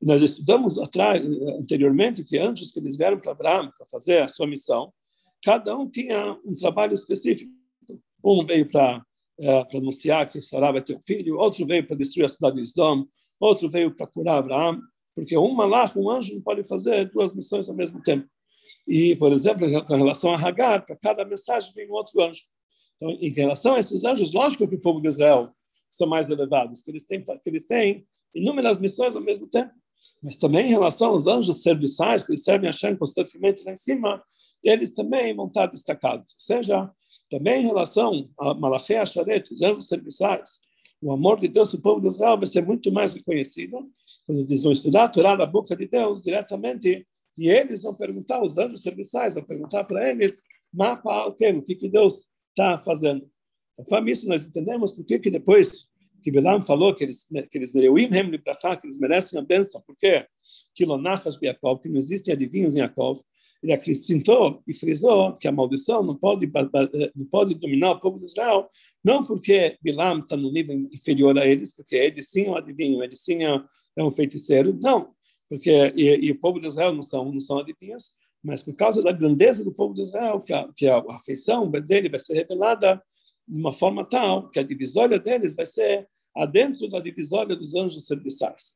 E 0.02 0.06
nós 0.06 0.22
estudamos 0.22 0.80
atrás, 0.80 1.24
anteriormente 1.60 2.24
que 2.24 2.38
anjos 2.38 2.72
que 2.72 2.80
eles 2.80 2.98
vieram 2.98 3.18
para 3.18 3.32
Abraão 3.32 3.72
para 3.78 3.88
fazer 3.89 4.22
a 4.22 4.28
sua 4.28 4.46
missão, 4.46 4.94
cada 5.44 5.76
um 5.78 5.89
tinha 5.89 6.38
um 6.46 6.54
trabalho 6.54 6.94
específico. 6.94 7.52
Um 8.24 8.46
veio 8.46 8.70
para 8.70 9.04
para 9.36 9.80
anunciar 9.80 10.30
que 10.30 10.39
Sará 10.42 10.72
vai 10.72 10.82
ter 10.82 10.96
um 10.96 11.02
filho, 11.02 11.38
outro 11.38 11.66
veio 11.66 11.86
para 11.86 11.96
destruir 11.96 12.26
a 12.26 12.30
cidade 12.30 12.56
de 12.56 12.62
Isdom, 12.62 13.06
outro 13.39 13.70
veio 13.70 13.96
para 13.96 14.08
curar 14.08 14.38
Abraão, 14.38 14.80
porque 15.16 15.38
um 15.38 15.54
malach, 15.54 15.98
um 15.98 16.10
anjo, 16.10 16.34
não 16.34 16.42
pode 16.42 16.68
fazer 16.68 17.10
duas 17.12 17.36
missões 17.36 17.68
ao 17.68 17.76
mesmo 17.76 18.02
tempo. 18.02 18.28
E, 18.88 19.16
por 19.16 19.32
exemplo, 19.32 19.68
com 19.86 19.96
relação 19.96 20.34
a 20.34 20.38
Hagar, 20.38 20.86
para 20.86 20.96
cada 20.96 21.26
mensagem 21.26 21.72
vem 21.74 21.89
um 21.89 21.94
outro 21.94 22.22
anjo. 22.22 22.42
Então, 22.98 23.10
em 23.10 23.32
relação 23.32 23.76
a 23.76 23.80
esses 23.80 24.04
anjos, 24.04 24.34
lógico 24.34 24.68
que 24.68 24.76
o 24.76 24.82
povo 24.82 25.02
de 25.02 25.08
Israel 25.08 25.52
são 25.96 26.08
mais 26.08 26.30
elevados, 26.30 26.82
que 26.82 26.92
eles 26.92 27.06
têm, 27.06 27.24
que 27.24 27.50
eles 27.50 27.66
têm 27.66 28.06
inúmeras 28.34 28.80
missões 28.80 29.16
ao 29.16 29.22
mesmo 29.22 29.48
tempo. 29.48 29.72
Mas 30.22 30.38
também 30.38 30.68
em 30.68 30.70
relação 30.70 31.10
aos 31.10 31.28
anjos 31.28 31.62
serviçais, 31.62 32.24
que 32.24 32.32
eles 32.32 32.44
servem 32.44 32.70
a 32.70 32.72
Hashem 32.72 32.96
constantemente 32.96 33.64
lá 33.64 33.74
em 33.74 33.76
cima, 33.76 34.24
eles 34.64 34.94
também 34.94 35.36
vão 35.36 35.48
estar 35.48 35.66
destacados. 35.68 36.34
Ou 36.34 36.40
seja, 36.40 36.90
também 37.30 37.64
em 37.64 37.68
relação 37.68 38.30
a 38.40 38.54
Malaché 38.54 38.98
Asharet, 38.98 39.52
os 39.52 39.62
anjos 39.62 39.88
serviçais, 39.88 40.62
o 41.02 41.12
amor 41.12 41.40
de 41.40 41.50
Deus 41.50 41.74
o 41.74 41.82
povo 41.82 42.00
de 42.00 42.08
Israel 42.08 42.38
vai 42.38 42.46
ser 42.46 42.66
muito 42.66 42.92
mais 42.92 43.14
reconhecido, 43.14 43.78
quando 44.26 44.40
eles 44.40 44.64
vão 44.64 44.72
estudar 44.72 45.04
a 45.04 45.10
Torá 45.10 45.36
da 45.36 45.46
boca 45.46 45.76
de 45.76 45.86
Deus 45.86 46.22
diretamente, 46.22 47.06
e 47.38 47.50
eles 47.50 47.84
vão 47.84 47.94
perguntar, 47.94 48.42
os 48.42 48.58
anjos 48.58 48.82
serviçais 48.82 49.34
vão 49.34 49.44
perguntar 49.44 49.84
para 49.84 50.10
eles, 50.10 50.44
mapa 50.72 51.26
o 51.26 51.34
que, 51.34 51.76
que 51.76 51.90
Deus 51.90 52.30
está 52.50 52.78
fazendo. 52.78 53.30
Conforme 53.76 54.12
isso, 54.12 54.28
nós 54.28 54.46
entendemos 54.46 54.92
por 54.92 55.06
que 55.06 55.30
depois 55.30 55.92
que 56.24 56.32
Bilam 56.32 56.62
falou 56.62 56.96
que 56.96 57.04
eles 57.04 57.28
que 57.52 57.58
eles 57.58 57.74
que 57.74 58.88
eles 58.88 58.98
merecem 58.98 59.38
a 59.38 59.42
bênção, 59.44 59.84
porque 59.86 60.26
que 60.74 60.86
lonachas 60.86 61.38
Yaakov, 61.42 61.82
que 61.82 61.90
não 61.90 61.98
existem 61.98 62.34
adivinhos 62.34 62.76
em 62.76 62.80
Yaakov, 62.80 63.20
ele 63.62 63.74
acrescentou 63.74 64.62
e 64.68 64.74
frisou 64.74 65.34
que 65.34 65.48
a 65.48 65.52
maldição 65.52 66.02
não 66.02 66.16
pode 66.16 66.50
não 67.16 67.26
pode 67.26 67.56
dominar 67.56 67.92
o 67.92 68.00
povo 68.00 68.20
de 68.20 68.26
Israel, 68.26 68.68
não 69.04 69.20
porque 69.22 69.78
Bilam 69.82 70.20
está 70.20 70.38
no 70.38 70.52
nível 70.52 70.76
inferior 70.92 71.38
a 71.38 71.46
eles, 71.46 71.76
porque 71.76 71.96
ele 71.96 72.22
sim 72.22 72.46
é 72.46 72.50
um 72.50 72.56
adivinho, 72.56 73.04
ele 73.04 73.16
sim 73.16 73.44
é, 73.44 73.62
é 73.98 74.04
um 74.04 74.12
feiticeiro, 74.12 74.78
não, 74.82 75.12
porque 75.50 75.94
e, 75.96 76.28
e, 76.28 76.32
o 76.32 76.40
povo 76.40 76.60
de 76.60 76.68
Israel 76.68 76.94
não 76.94 77.02
são 77.02 77.32
não 77.32 77.40
são 77.40 77.60
adivinhos, 77.60 78.14
mas 78.42 78.64
por 78.64 78.76
causa 78.76 79.02
da 79.02 79.12
grandeza 79.12 79.64
do 79.64 79.74
povo 79.74 79.94
de 79.94 80.02
Israel, 80.02 80.40
que 80.40 80.54
a, 80.54 80.70
que 80.74 80.88
a 80.88 81.04
afeição 81.10 81.70
dele 81.70 82.10
vai 82.10 82.20
ser 82.20 82.34
revelada 82.34 83.02
de 83.48 83.60
uma 83.60 83.74
forma 83.74 84.04
tal 84.04 84.48
que 84.48 84.60
a 84.60 84.64
divisória 84.64 85.20
deles 85.20 85.56
vai 85.56 85.66
ser 85.66 86.08
adentro 86.36 86.90
da 86.90 87.00
divisória 87.00 87.56
dos 87.56 87.76
anjos 87.76 88.06
serviçais. 88.06 88.76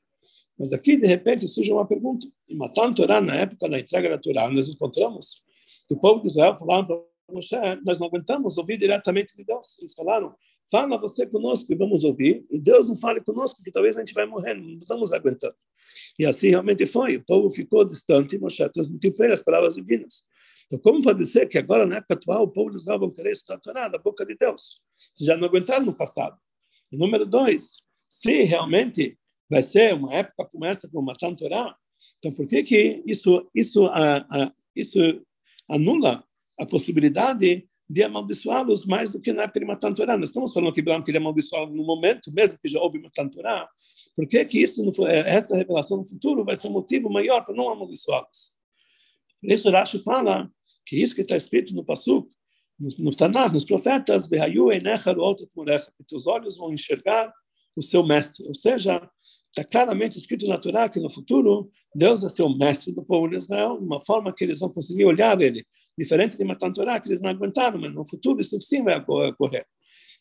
Mas 0.60 0.74
aqui, 0.74 0.98
de 0.98 1.06
repente, 1.06 1.48
surge 1.48 1.72
uma 1.72 1.86
pergunta. 1.86 2.26
Em 2.50 2.56
Matan 2.56 2.92
Torá, 2.92 3.22
na 3.22 3.36
época 3.36 3.70
da 3.70 3.80
entrega 3.80 4.10
da 4.10 4.18
Torá, 4.18 4.50
nós 4.50 4.70
encontramos 4.70 5.44
que 5.88 5.94
o 5.94 6.00
povo 6.00 6.22
de 6.22 6.28
Israel 6.28 6.56
falava 6.56 7.00
Moshe, 7.32 7.56
nós 7.86 8.00
não 8.00 8.08
aguentamos 8.08 8.58
ouvir 8.58 8.78
diretamente 8.78 9.36
de 9.36 9.44
Deus. 9.44 9.78
Eles 9.80 9.94
falaram, 9.94 10.34
fala 10.72 10.98
você 10.98 11.26
conosco 11.28 11.72
e 11.72 11.76
vamos 11.76 12.04
ouvir. 12.04 12.46
E 12.50 12.58
Deus 12.58 12.90
não 12.90 12.98
fale 12.98 13.22
conosco, 13.22 13.58
porque 13.58 13.72
talvez 13.72 13.98
a 13.98 14.00
gente 14.00 14.13
vai 14.13 14.26
morrer, 14.26 14.54
não 14.54 14.78
estamos 14.78 15.13
aguentando. 15.13 15.56
E 16.18 16.26
assim 16.26 16.50
realmente 16.50 16.86
foi. 16.86 17.18
O 17.18 17.26
povo 17.26 17.50
ficou 17.50 17.84
distante 17.84 18.36
e 18.36 18.40
Moshe 18.40 18.68
transmitiu 18.70 19.12
para 19.13 19.26
ele 19.26 19.34
as 19.34 19.42
palavras 19.42 19.76
divinas. 19.76 20.24
Então, 20.66 20.80
como 20.80 21.02
pode 21.02 21.26
ser 21.26 21.48
que 21.48 21.58
agora, 21.58 21.86
na 21.86 21.98
época 21.98 22.13
atual, 22.16 22.44
o 22.44 22.48
povo 22.48 22.70
de 22.70 22.78
Israel 22.78 23.00
vai 23.00 23.12
querer 23.12 23.32
estudar 23.32 23.56
a 23.56 23.60
Torá 23.60 23.88
da 23.88 23.98
boca 23.98 24.26
de 24.26 24.36
Deus? 24.36 24.82
Já 25.18 25.36
não 25.38 25.48
aguentaram 25.48 25.86
no 25.86 25.94
passado. 25.94 26.38
E 26.92 26.98
número 26.98 27.26
dois, 27.26 27.84
se 28.08 28.44
realmente 28.44 29.18
vai 29.50 29.63
ser 29.63 29.94
uma 29.94 30.13
época 30.13 30.48
como 30.52 30.66
essa, 30.66 30.90
como 30.90 31.06
Matan 31.06 31.36
Torá, 31.36 31.76
então 32.20 32.32
por 32.36 32.46
que 32.48 32.63
que 32.63 33.04
isso, 33.06 33.50
isso, 33.56 33.86
a, 33.88 34.18
a, 34.18 34.54
isso 34.76 35.00
anula 35.70 36.24
a 36.60 36.65
possibilidade 36.65 37.67
de 37.89 38.04
amaldiçoá-los 38.04 38.86
mais 38.86 39.12
do 39.12 39.20
que 39.20 39.32
na 39.32 39.43
época 39.43 39.60
de 39.60 39.65
Matan 39.65 39.91
Torá? 39.93 40.17
Nós 40.17 40.30
estamos 40.30 40.52
falando 40.52 40.74
que 40.74 40.82
Bilam 40.82 41.02
queria 41.02 41.22
amaldiçoá-los 41.22 41.76
no 41.76 41.86
momento, 41.86 42.32
mesmo 42.34 42.58
que 42.62 42.67
já 42.67 42.82
houve 42.82 43.00
Matan 43.00 43.30
Torá. 43.30 43.67
Por 44.15 44.28
que 44.28 44.43
que 44.46 44.62
isso, 44.62 44.84
essa 45.08 45.56
revelação 45.56 45.98
no 45.98 46.06
futuro 46.06 46.43
vai 46.43 46.56
ser 46.56 46.67
um 46.67 46.72
motivo 46.72 47.10
maior 47.10 47.46
para 47.46 47.56
não 47.56 47.70
amaldiçoá-los? 47.70 48.56
Isso 49.43 49.70
Rashi 49.70 50.00
fala 50.00 50.52
que 50.86 50.98
isso 51.02 51.15
que 51.15 51.22
está 51.22 51.36
escrito 51.36 51.74
no 51.76 51.86
Pasuk, 51.86 52.30
no 53.00 53.12
Tanakh, 53.12 53.54
nos 53.54 53.65
profetas, 53.65 54.28
que 54.28 56.04
teus 56.08 56.28
olhos 56.28 56.58
vão 56.58 56.74
enxergar 56.74 57.32
o 57.76 57.82
seu 57.82 58.06
mestre. 58.06 58.46
Ou 58.48 58.56
seja, 58.56 59.10
está 59.58 59.63
claramente 59.63 60.17
escrito 60.17 60.46
na 60.48 60.58
Torá 60.58 60.88
que 60.88 61.00
no 61.00 61.10
futuro 61.10 61.72
Deus 61.96 62.22
vai 62.22 62.30
ser 62.30 62.43
o 62.43 62.56
mestre 62.56 62.93
do 62.93 63.04
povo 63.04 63.28
de 63.28 63.38
Israel, 63.38 63.78
de 63.80 63.86
uma 63.86 64.00
forma 64.00 64.32
que 64.32 64.43
eles 64.43 64.60
vão 64.60 64.70
conseguir 64.70 65.06
olhar 65.06 65.41
ele, 65.41 65.65
diferente 65.98 66.38
de 66.38 66.43
Matan 66.43 66.72
Torá, 66.72 67.00
que 67.00 67.08
eles 67.08 67.22
não 67.22 67.32
aguentaram, 67.32 67.80
mas 67.80 67.93
no 67.93 68.08
futuro 68.08 68.39
isso 68.39 68.62
sim 68.62 68.84
vai 68.84 69.00
ocorrer. 69.00 69.65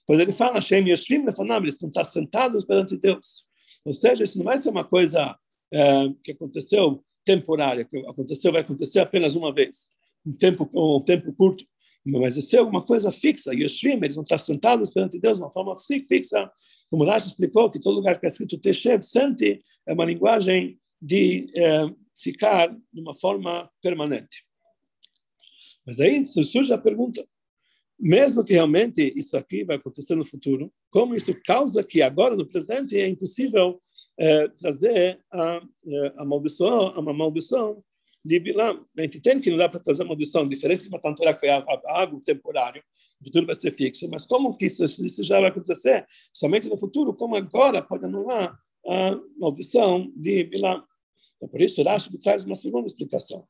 Pois 0.07 0.19
ele 0.19 0.33
fala, 0.33 0.61
Shem 0.61 0.89
Yoshvim 0.89 1.25
Lefanam, 1.25 1.59
eles 1.59 1.75
estão 1.81 2.05
sentados 2.05 2.65
perante 2.65 2.97
Deus. 2.97 3.45
Ou 3.85 3.93
seja, 3.93 4.25
isso 4.25 4.39
não 4.39 4.45
vai 4.45 4.57
ser 4.57 4.71
uma 4.71 4.85
coisa 4.85 5.37
é, 5.71 6.09
que 6.23 6.33
aconteceu 6.33 7.05
temporária, 7.25 7.85
que 7.85 7.99
aconteceu, 8.07 8.53
vai 8.53 8.63
acontecer 8.63 9.01
apenas 9.01 9.35
uma 9.35 9.53
vez, 9.53 9.89
um 10.25 10.33
tempo, 10.33 10.69
um 10.75 11.05
tempo 11.05 11.33
curto 11.35 11.65
mas 12.07 12.35
vai 12.35 12.43
ser 12.43 12.59
alguma 12.59 12.83
coisa 12.83 13.11
fixa. 13.11 13.53
Yoshvim, 13.53 13.97
eles 13.97 14.15
vão 14.15 14.23
estar 14.23 14.39
sentados 14.39 14.91
perante 14.91 15.19
Deus 15.19 15.39
de 15.39 15.45
uma 15.45 15.53
forma 15.53 15.75
fixa. 15.77 16.51
Como 16.89 17.05
Rashi 17.05 17.27
explicou, 17.29 17.71
que 17.71 17.81
todo 17.81 17.97
lugar 17.97 18.19
que 18.21 18.27
é 18.27 18.29
escrito 18.29 18.59
Teshev, 18.59 19.03
sente, 19.03 19.61
é 19.87 19.93
uma 19.93 20.05
linguagem 20.05 20.79
de 21.03 21.51
é, 21.57 21.91
ficar 22.15 22.69
de 22.93 23.01
uma 23.01 23.13
forma 23.13 23.69
permanente. 23.83 24.47
Mas 25.85 26.01
aí 26.01 26.23
surge 26.23 26.73
a 26.73 26.79
pergunta, 26.79 27.27
mesmo 27.99 28.45
que 28.45 28.53
realmente 28.53 29.13
isso 29.17 29.37
aqui 29.37 29.65
vai 29.65 29.77
acontecer 29.77 30.15
no 30.15 30.25
futuro, 30.25 30.73
como 30.91 31.15
isso 31.15 31.35
causa 31.45 31.83
que 31.83 32.03
agora, 32.03 32.37
no 32.37 32.47
presente, 32.47 32.99
é 32.99 33.09
impossível 33.09 33.81
é, 34.19 34.49
trazer 34.49 35.21
a, 35.33 35.61
é, 35.87 36.13
a 36.17 36.25
maldição, 36.25 36.93
uma 36.99 37.13
maldição 37.13 37.83
de 38.27 38.41
Bilam. 38.41 38.85
A 38.97 39.03
gente 39.03 39.21
tem 39.21 39.41
que 39.41 39.51
não 39.51 39.57
dá 39.57 39.69
para 39.69 39.81
trazer 39.81 40.03
uma 40.03 40.09
maldição 40.09 40.49
diferente 40.49 40.83
de 40.83 40.89
uma 40.89 40.99
Torá 41.15 41.33
que 41.33 41.41
foi 41.41 41.51
algo 41.51 42.21
temporário, 42.21 42.83
o 43.21 43.25
futuro 43.25 43.47
vai 43.47 43.55
ser 43.55 43.71
fixo, 43.71 44.09
mas 44.11 44.25
como 44.25 44.57
que 44.57 44.67
isso, 44.67 44.85
isso 44.85 45.23
já 45.23 45.41
vai 45.41 45.51
acontecer 45.51 46.05
somente 46.33 46.69
no 46.69 46.79
futuro, 46.79 47.15
como 47.15 47.37
agora 47.37 47.83
pode 47.83 48.05
anular 48.05 48.59
a 48.87 49.21
maldição 49.39 50.13
de 50.17 50.45
Bilam? 50.45 50.83
Então, 51.37 51.49
por 51.49 51.61
isso, 51.61 51.83
Rashi 51.83 52.17
traz 52.19 52.45
uma 52.45 52.55
segunda 52.55 52.87
explicação 52.87 53.47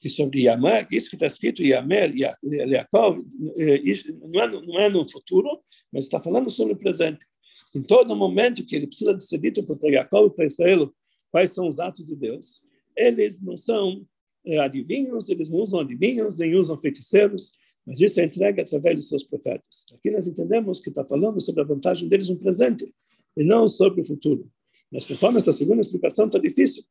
que 0.00 0.08
sobre 0.08 0.44
Yamer, 0.44 0.86
isso 0.92 1.10
que 1.10 1.16
está 1.16 1.26
escrito 1.26 1.62
Yamer 1.62 2.14
Yaakov, 2.16 3.24
eh, 3.58 3.82
não 4.22 4.40
é, 4.40 4.48
não 4.48 4.78
é 4.78 4.88
no 4.88 5.08
futuro, 5.10 5.56
mas 5.92 6.04
está 6.04 6.20
falando 6.20 6.50
sobre 6.50 6.74
o 6.74 6.76
presente. 6.76 7.26
Em 7.74 7.82
todo 7.82 8.14
momento 8.14 8.64
que 8.64 8.76
ele 8.76 8.86
precisa 8.86 9.14
de 9.14 9.24
ser 9.24 9.38
dito 9.38 9.64
para 9.64 9.90
Yaakov 9.90 10.28
e 10.28 10.34
para 10.34 10.46
Israel 10.46 10.92
quais 11.30 11.52
são 11.52 11.68
os 11.68 11.78
atos 11.78 12.06
de 12.06 12.16
Deus, 12.16 12.64
eles 12.96 13.42
não 13.42 13.56
são 13.56 14.06
é, 14.06 14.07
adivinhos, 14.60 15.28
eles 15.28 15.50
não 15.50 15.58
usam 15.58 15.80
adivinhos, 15.80 16.38
nem 16.38 16.54
usam 16.54 16.78
feiticeiros, 16.78 17.52
mas 17.86 18.00
isso 18.00 18.20
é 18.20 18.24
entregue 18.24 18.60
através 18.60 18.98
de 18.98 19.06
seus 19.06 19.24
profetas. 19.24 19.86
Aqui 19.94 20.10
nós 20.10 20.28
entendemos 20.28 20.80
que 20.80 20.90
está 20.90 21.04
falando 21.04 21.40
sobre 21.40 21.62
a 21.62 21.64
vantagem 21.64 22.08
deles 22.08 22.28
no 22.28 22.36
presente 22.36 22.92
e 23.36 23.44
não 23.44 23.66
sobre 23.66 24.02
o 24.02 24.04
futuro. 24.04 24.50
Mas 24.92 25.06
conforme 25.06 25.38
essa 25.38 25.52
segunda 25.52 25.80
explicação 25.80 26.26
está 26.26 26.38
difícil. 26.38 26.82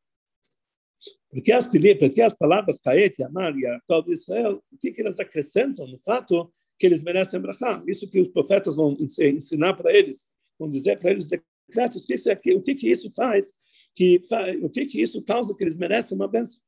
Porque 1.30 1.52
as, 1.52 1.68
porque 1.68 2.22
as 2.22 2.36
palavras 2.36 2.80
Kaet, 2.80 3.22
Amar 3.24 3.56
e 3.58 3.62
Yaakov 3.62 4.06
de 4.08 4.14
Israel, 4.14 4.64
o 4.72 4.78
que, 4.78 4.92
que 4.92 5.02
elas 5.02 5.20
acrescentam 5.20 5.88
no 5.88 6.00
fato 6.00 6.52
que 6.80 6.86
eles 6.86 7.04
merecem 7.04 7.40
brachá? 7.40 7.84
Isso 7.88 8.10
que 8.10 8.20
os 8.20 8.30
profetas 8.30 8.76
vão 8.76 8.96
ensinar 9.20 9.74
para 9.74 9.94
eles, 9.94 10.28
vão 10.58 10.70
dizer 10.70 11.00
para 11.00 11.12
eles 11.12 11.30
decretos, 11.30 12.06
que 12.06 12.14
isso 12.14 12.30
é, 12.30 12.40
o 12.56 12.62
que, 12.62 12.76
que 12.76 12.90
isso 12.90 13.12
faz, 13.12 13.54
que, 13.94 14.20
o 14.62 14.70
que, 14.70 14.86
que 14.86 15.02
isso 15.02 15.22
causa 15.22 15.56
que 15.56 15.64
eles 15.64 15.76
merecem 15.76 16.16
uma 16.16 16.28
bênção. 16.28 16.62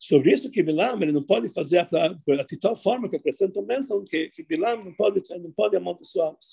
Sobre 0.00 0.32
isso 0.32 0.50
que 0.50 0.62
Bilam 0.62 1.00
ele 1.02 1.12
não 1.12 1.22
pode 1.22 1.52
fazer 1.52 1.86
de 2.48 2.58
tal 2.58 2.74
forma 2.74 3.06
que 3.06 3.16
acrescenta 3.16 3.60
bênção 3.60 4.02
que, 4.02 4.30
que 4.30 4.42
Bilam 4.42 4.80
não 4.82 4.94
pode, 4.94 5.20
não 5.38 5.52
pode 5.52 5.76
amaldiçoá-los. 5.76 6.52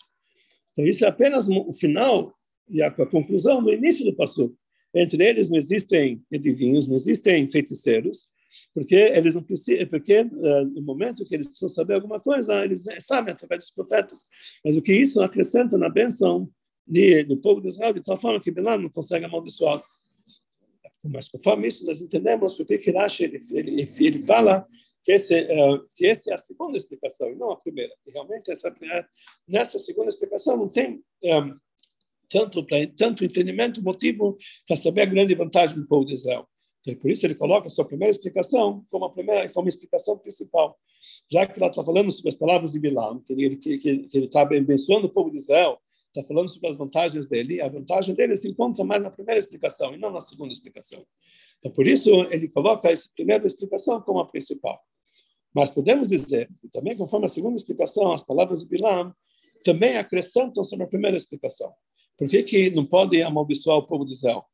Então 0.71 0.85
isso 0.85 1.05
é 1.05 1.07
apenas 1.07 1.47
o 1.47 1.71
final 1.71 2.35
e 2.69 2.83
a, 2.83 2.87
a 2.87 3.05
conclusão 3.05 3.61
no 3.61 3.71
início 3.71 4.03
do 4.03 4.13
passo. 4.13 4.53
Entre 4.93 5.23
eles 5.25 5.49
não 5.49 5.57
existem 5.57 6.21
adivinhos, 6.33 6.89
não 6.89 6.95
existem 6.95 7.47
feiticeiros, 7.47 8.25
porque 8.73 8.95
eles 8.95 9.35
não 9.35 9.43
precisam, 9.43 9.87
porque 9.87 10.21
uh, 10.21 10.65
no 10.65 10.81
momento 10.81 11.23
que 11.23 11.33
eles 11.33 11.47
precisam 11.47 11.69
saber 11.69 11.95
alguma 11.95 12.19
coisa, 12.19 12.65
eles 12.65 12.85
sabem 12.99 13.33
através 13.33 13.63
dos 13.63 13.71
profetas. 13.71 14.25
Mas 14.63 14.75
o 14.75 14.81
que 14.81 14.93
isso 14.93 15.21
acrescenta 15.21 15.77
na 15.77 15.89
bênção 15.89 16.49
de, 16.85 17.23
do 17.23 17.39
povo 17.41 17.61
de 17.61 17.67
Israel, 17.67 17.93
de 17.93 18.01
tal 18.01 18.17
forma 18.17 18.39
que 18.41 18.51
Bilam 18.51 18.77
não 18.77 18.89
consegue 18.89 19.25
amaldiçoá-lo. 19.25 19.83
Mas 21.05 21.29
conforme 21.29 21.67
isso, 21.67 21.85
nós 21.85 22.01
entendemos 22.01 22.53
porque 22.53 22.77
que 22.77 22.91
Rashi 22.91 23.25
ele, 23.25 23.39
ele, 23.51 23.85
ele 23.99 24.23
fala 24.23 24.65
que, 25.03 25.11
esse, 25.11 25.41
uh, 25.41 25.87
que 25.95 26.07
essa 26.07 26.31
é 26.31 26.33
a 26.33 26.37
segunda 26.37 26.75
explicação, 26.75 27.29
e 27.29 27.35
não 27.35 27.51
a 27.51 27.57
primeira. 27.57 27.93
Que 28.03 28.11
realmente 28.11 28.51
essa, 28.51 28.73
nessa 29.47 29.77
segunda 29.77 30.09
explicação 30.09 30.57
não 30.57 30.67
tem 30.67 31.01
um, 31.23 31.55
tanto, 32.29 32.65
tanto 32.95 33.23
entendimento, 33.23 33.83
motivo 33.83 34.37
para 34.65 34.75
saber 34.75 35.01
a 35.01 35.05
grande 35.05 35.33
vantagem 35.35 35.79
do 35.79 35.87
povo 35.87 36.05
de 36.05 36.13
Israel. 36.13 36.47
Então, 36.81 36.95
por 36.95 37.11
isso 37.11 37.25
ele 37.25 37.35
coloca 37.35 37.67
a 37.67 37.69
sua 37.69 37.85
primeira 37.85 38.11
explicação 38.11 38.83
como 38.89 39.05
a 39.05 39.11
primeira, 39.11 39.51
como 39.51 39.67
a 39.67 39.69
explicação 39.69 40.17
principal. 40.17 40.77
Já 41.29 41.45
que 41.45 41.59
ela 41.59 41.69
está 41.69 41.83
falando 41.83 42.11
sobre 42.11 42.29
as 42.29 42.35
palavras 42.35 42.71
de 42.71 42.79
Bilam, 42.79 43.19
que 43.19 43.33
ele 43.33 44.05
está 44.13 44.41
abençoando 44.41 45.07
o 45.07 45.09
povo 45.09 45.29
de 45.29 45.37
Israel, 45.37 45.79
está 46.07 46.23
falando 46.27 46.49
sobre 46.49 46.69
as 46.69 46.77
vantagens 46.77 47.27
dele, 47.27 47.61
a 47.61 47.67
vantagem 47.67 48.15
dele 48.15 48.35
se 48.35 48.49
encontra 48.49 48.83
mais 48.83 49.01
na 49.01 49.11
primeira 49.11 49.39
explicação 49.39 49.93
e 49.93 49.97
não 49.97 50.11
na 50.11 50.19
segunda 50.19 50.51
explicação. 50.51 51.05
Então, 51.59 51.71
por 51.71 51.87
isso, 51.87 52.09
ele 52.31 52.49
coloca 52.49 52.89
essa 52.89 53.09
primeira 53.15 53.45
explicação 53.45 54.01
como 54.01 54.19
a 54.19 54.27
principal. 54.27 54.79
Mas 55.53 55.69
podemos 55.69 56.09
dizer 56.09 56.49
que 56.61 56.69
também, 56.69 56.95
conforme 56.95 57.25
a 57.25 57.29
segunda 57.29 57.55
explicação, 57.55 58.11
as 58.11 58.23
palavras 58.23 58.61
de 58.61 58.67
Bilam 58.67 59.13
também 59.63 59.97
acrescentam 59.97 60.63
sobre 60.63 60.85
a 60.85 60.87
primeira 60.87 61.17
explicação. 61.17 61.73
Por 62.17 62.27
que, 62.27 62.43
que 62.43 62.69
não 62.71 62.85
pode 62.85 63.21
amaldiçoar 63.21 63.77
o 63.77 63.87
povo 63.87 64.05
de 64.05 64.11
Israel? 64.13 64.45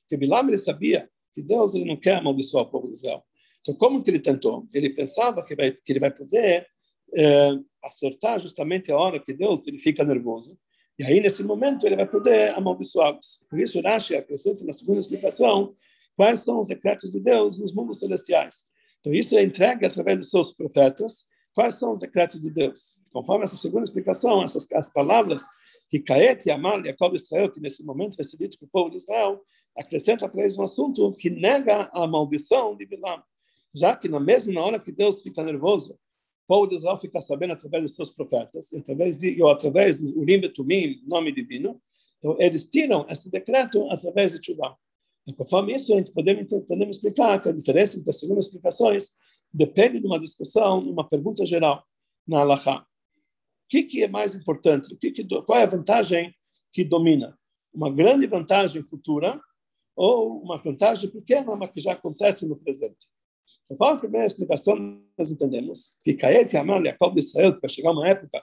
Porque 0.00 0.16
Bilam 0.16 0.48
ele 0.48 0.56
sabia 0.56 1.08
que 1.32 1.42
Deus 1.42 1.74
ele 1.74 1.84
não 1.84 1.96
quer 1.96 2.16
amaldiçoar 2.16 2.64
o 2.64 2.70
povo 2.70 2.86
de 2.86 2.94
Israel. 2.94 3.22
Então, 3.60 3.74
como 3.74 4.02
que 4.02 4.10
ele 4.10 4.20
tentou? 4.20 4.66
Ele 4.72 4.92
pensava 4.94 5.42
que, 5.44 5.54
vai, 5.54 5.72
que 5.72 5.92
ele 5.92 6.00
vai 6.00 6.10
poder 6.10 6.66
é, 7.14 7.50
acertar 7.82 8.40
justamente 8.40 8.90
a 8.90 8.96
hora 8.96 9.20
que 9.20 9.32
Deus 9.32 9.66
ele 9.66 9.78
fica 9.78 10.04
nervoso 10.04 10.58
E 10.98 11.04
aí, 11.04 11.20
nesse 11.20 11.42
momento, 11.44 11.86
ele 11.86 11.96
vai 11.96 12.06
poder 12.06 12.54
amaldiçoá-los. 12.54 13.44
Por 13.50 13.60
isso, 13.60 13.80
Rashi 13.80 14.16
acrescenta 14.16 14.64
na 14.64 14.72
segunda 14.72 15.00
explicação 15.00 15.74
quais 16.16 16.40
são 16.40 16.60
os 16.60 16.68
decretos 16.68 17.10
de 17.10 17.20
Deus 17.20 17.60
nos 17.60 17.74
mundos 17.74 17.98
celestiais. 17.98 18.64
Então, 19.00 19.12
isso 19.12 19.36
é 19.36 19.42
entregue 19.44 19.84
através 19.84 20.18
dos 20.18 20.30
seus 20.30 20.52
profetas. 20.52 21.26
Quais 21.54 21.74
são 21.74 21.92
os 21.92 22.00
decretos 22.00 22.40
de 22.40 22.50
Deus? 22.50 22.98
Conforme 23.12 23.44
essa 23.44 23.56
segunda 23.56 23.84
explicação, 23.84 24.42
essas 24.42 24.66
as 24.72 24.92
palavras 24.92 25.42
que 25.88 26.00
Caet 26.00 26.46
e 26.46 26.50
Amal, 26.50 26.84
Jacob 26.84 27.14
Israel, 27.14 27.50
que 27.50 27.60
nesse 27.60 27.84
momento 27.84 28.16
vai 28.16 28.24
ser 28.24 28.36
dito 28.36 28.58
para 28.58 28.66
o 28.66 28.70
povo 28.70 28.90
de 28.90 28.96
Israel, 28.96 29.40
acrescenta 29.76 30.28
para 30.28 30.40
eles 30.40 30.58
um 30.58 30.62
assunto 30.62 31.10
que 31.12 31.30
nega 31.30 31.88
a 31.92 32.06
maldição 32.06 32.76
de 32.76 32.86
Bilam. 32.86 33.22
Já 33.74 33.94
que 33.94 34.08
na 34.08 34.18
mesma 34.18 34.60
hora 34.60 34.78
que 34.78 34.90
Deus 34.90 35.22
fica 35.22 35.42
nervoso, 35.42 35.98
povo 36.46 36.66
de 36.66 36.76
Israel 36.76 36.96
fica 36.96 37.20
sabendo 37.20 37.52
através 37.52 37.82
dos 37.82 37.94
seus 37.94 38.10
profetas, 38.10 38.72
através 38.74 39.18
de, 39.18 39.42
ou 39.42 39.50
através 39.50 40.00
do 40.00 40.18
Urim 40.20 40.40
Tumim, 40.52 41.00
nome 41.10 41.32
divino, 41.32 41.80
então 42.18 42.36
eles 42.38 42.68
tiram 42.68 43.06
esse 43.08 43.30
decreto 43.30 43.90
através 43.90 44.32
de 44.32 44.40
Tchubá. 44.40 44.76
E 45.26 45.32
conforme 45.32 45.74
isso, 45.74 45.92
a 45.92 45.96
gente 45.96 46.12
podemos, 46.12 46.50
podemos 46.66 46.96
explicar 46.96 47.40
que 47.42 47.48
a 47.48 47.52
diferença 47.52 47.98
entre 47.98 48.10
as 48.10 48.18
segundas 48.18 48.46
explicações 48.46 49.10
depende 49.52 50.00
de 50.00 50.06
uma 50.06 50.20
discussão, 50.20 50.78
uma 50.78 51.06
pergunta 51.06 51.44
geral 51.44 51.84
na 52.26 52.40
Allahá. 52.40 52.80
O 52.80 53.68
que, 53.68 53.82
que 53.82 54.02
é 54.02 54.08
mais 54.08 54.34
importante? 54.34 54.94
O 54.94 54.98
que 54.98 55.10
que, 55.10 55.24
qual 55.24 55.58
é 55.58 55.64
a 55.64 55.66
vantagem 55.66 56.32
que 56.72 56.84
domina? 56.84 57.36
Uma 57.74 57.90
grande 57.90 58.26
vantagem 58.26 58.82
futura 58.84 59.40
ou 59.96 60.40
uma 60.40 60.62
vantagem 60.62 61.10
pequena, 61.10 61.56
mas 61.56 61.72
que 61.72 61.80
já 61.80 61.92
acontece 61.92 62.46
no 62.46 62.56
presente? 62.56 63.08
Conforme 63.68 63.96
a 63.96 64.00
primeira 64.00 64.26
explicação, 64.26 65.00
nós 65.18 65.30
entendemos 65.30 65.98
que 66.04 66.14
Caet 66.14 66.54
e 66.54 66.56
Amal, 66.56 66.84
Jacob 66.84 67.14
de 67.14 67.20
Israel, 67.20 67.54
que 67.54 67.60
vai 67.60 67.70
chegar 67.70 67.90
uma 67.92 68.08
época 68.08 68.42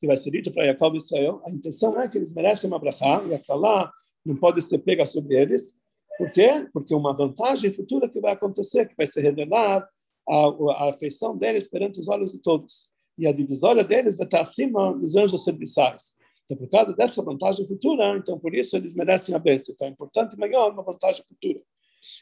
que 0.00 0.06
vai 0.06 0.16
ser 0.16 0.30
dito 0.30 0.52
para 0.52 0.64
Jacob 0.66 0.92
de 0.92 1.02
Israel, 1.02 1.42
a 1.44 1.50
intenção 1.50 2.00
é 2.00 2.08
que 2.08 2.16
eles 2.16 2.32
merecem 2.32 2.68
uma 2.68 2.78
brachá, 2.78 3.22
e 3.28 3.34
aquela 3.34 3.92
não 4.24 4.36
pode 4.36 4.60
ser 4.62 4.78
pega 4.78 5.04
sobre 5.04 5.36
eles. 5.36 5.78
Por 6.16 6.30
quê? 6.32 6.68
Porque 6.72 6.94
uma 6.94 7.14
vantagem 7.14 7.72
futura 7.72 8.08
que 8.08 8.20
vai 8.20 8.32
acontecer, 8.32 8.88
que 8.88 8.96
vai 8.96 9.06
se 9.06 9.20
revelar 9.20 9.86
a, 10.28 10.36
a 10.84 10.90
afeição 10.90 11.36
deles 11.36 11.68
perante 11.68 11.98
os 11.98 12.08
olhos 12.08 12.32
de 12.32 12.42
todos. 12.42 12.90
E 13.18 13.26
a 13.26 13.32
divisória 13.32 13.84
deles 13.84 14.16
vai 14.16 14.26
estar 14.26 14.40
acima 14.40 14.92
dos 14.94 15.16
anjos 15.16 15.44
serviçais. 15.44 16.14
Então, 16.44 16.56
por 16.56 16.68
causa 16.68 16.92
dessa 16.92 17.22
vantagem 17.22 17.66
futura, 17.66 18.16
então 18.16 18.38
por 18.38 18.54
isso 18.54 18.76
eles 18.76 18.94
merecem 18.94 19.34
a 19.34 19.38
bênção. 19.38 19.74
Então, 19.74 19.88
é 19.88 19.90
importante 19.90 20.36
maior 20.36 20.72
uma 20.72 20.82
vantagem 20.82 21.24
futura. 21.24 21.60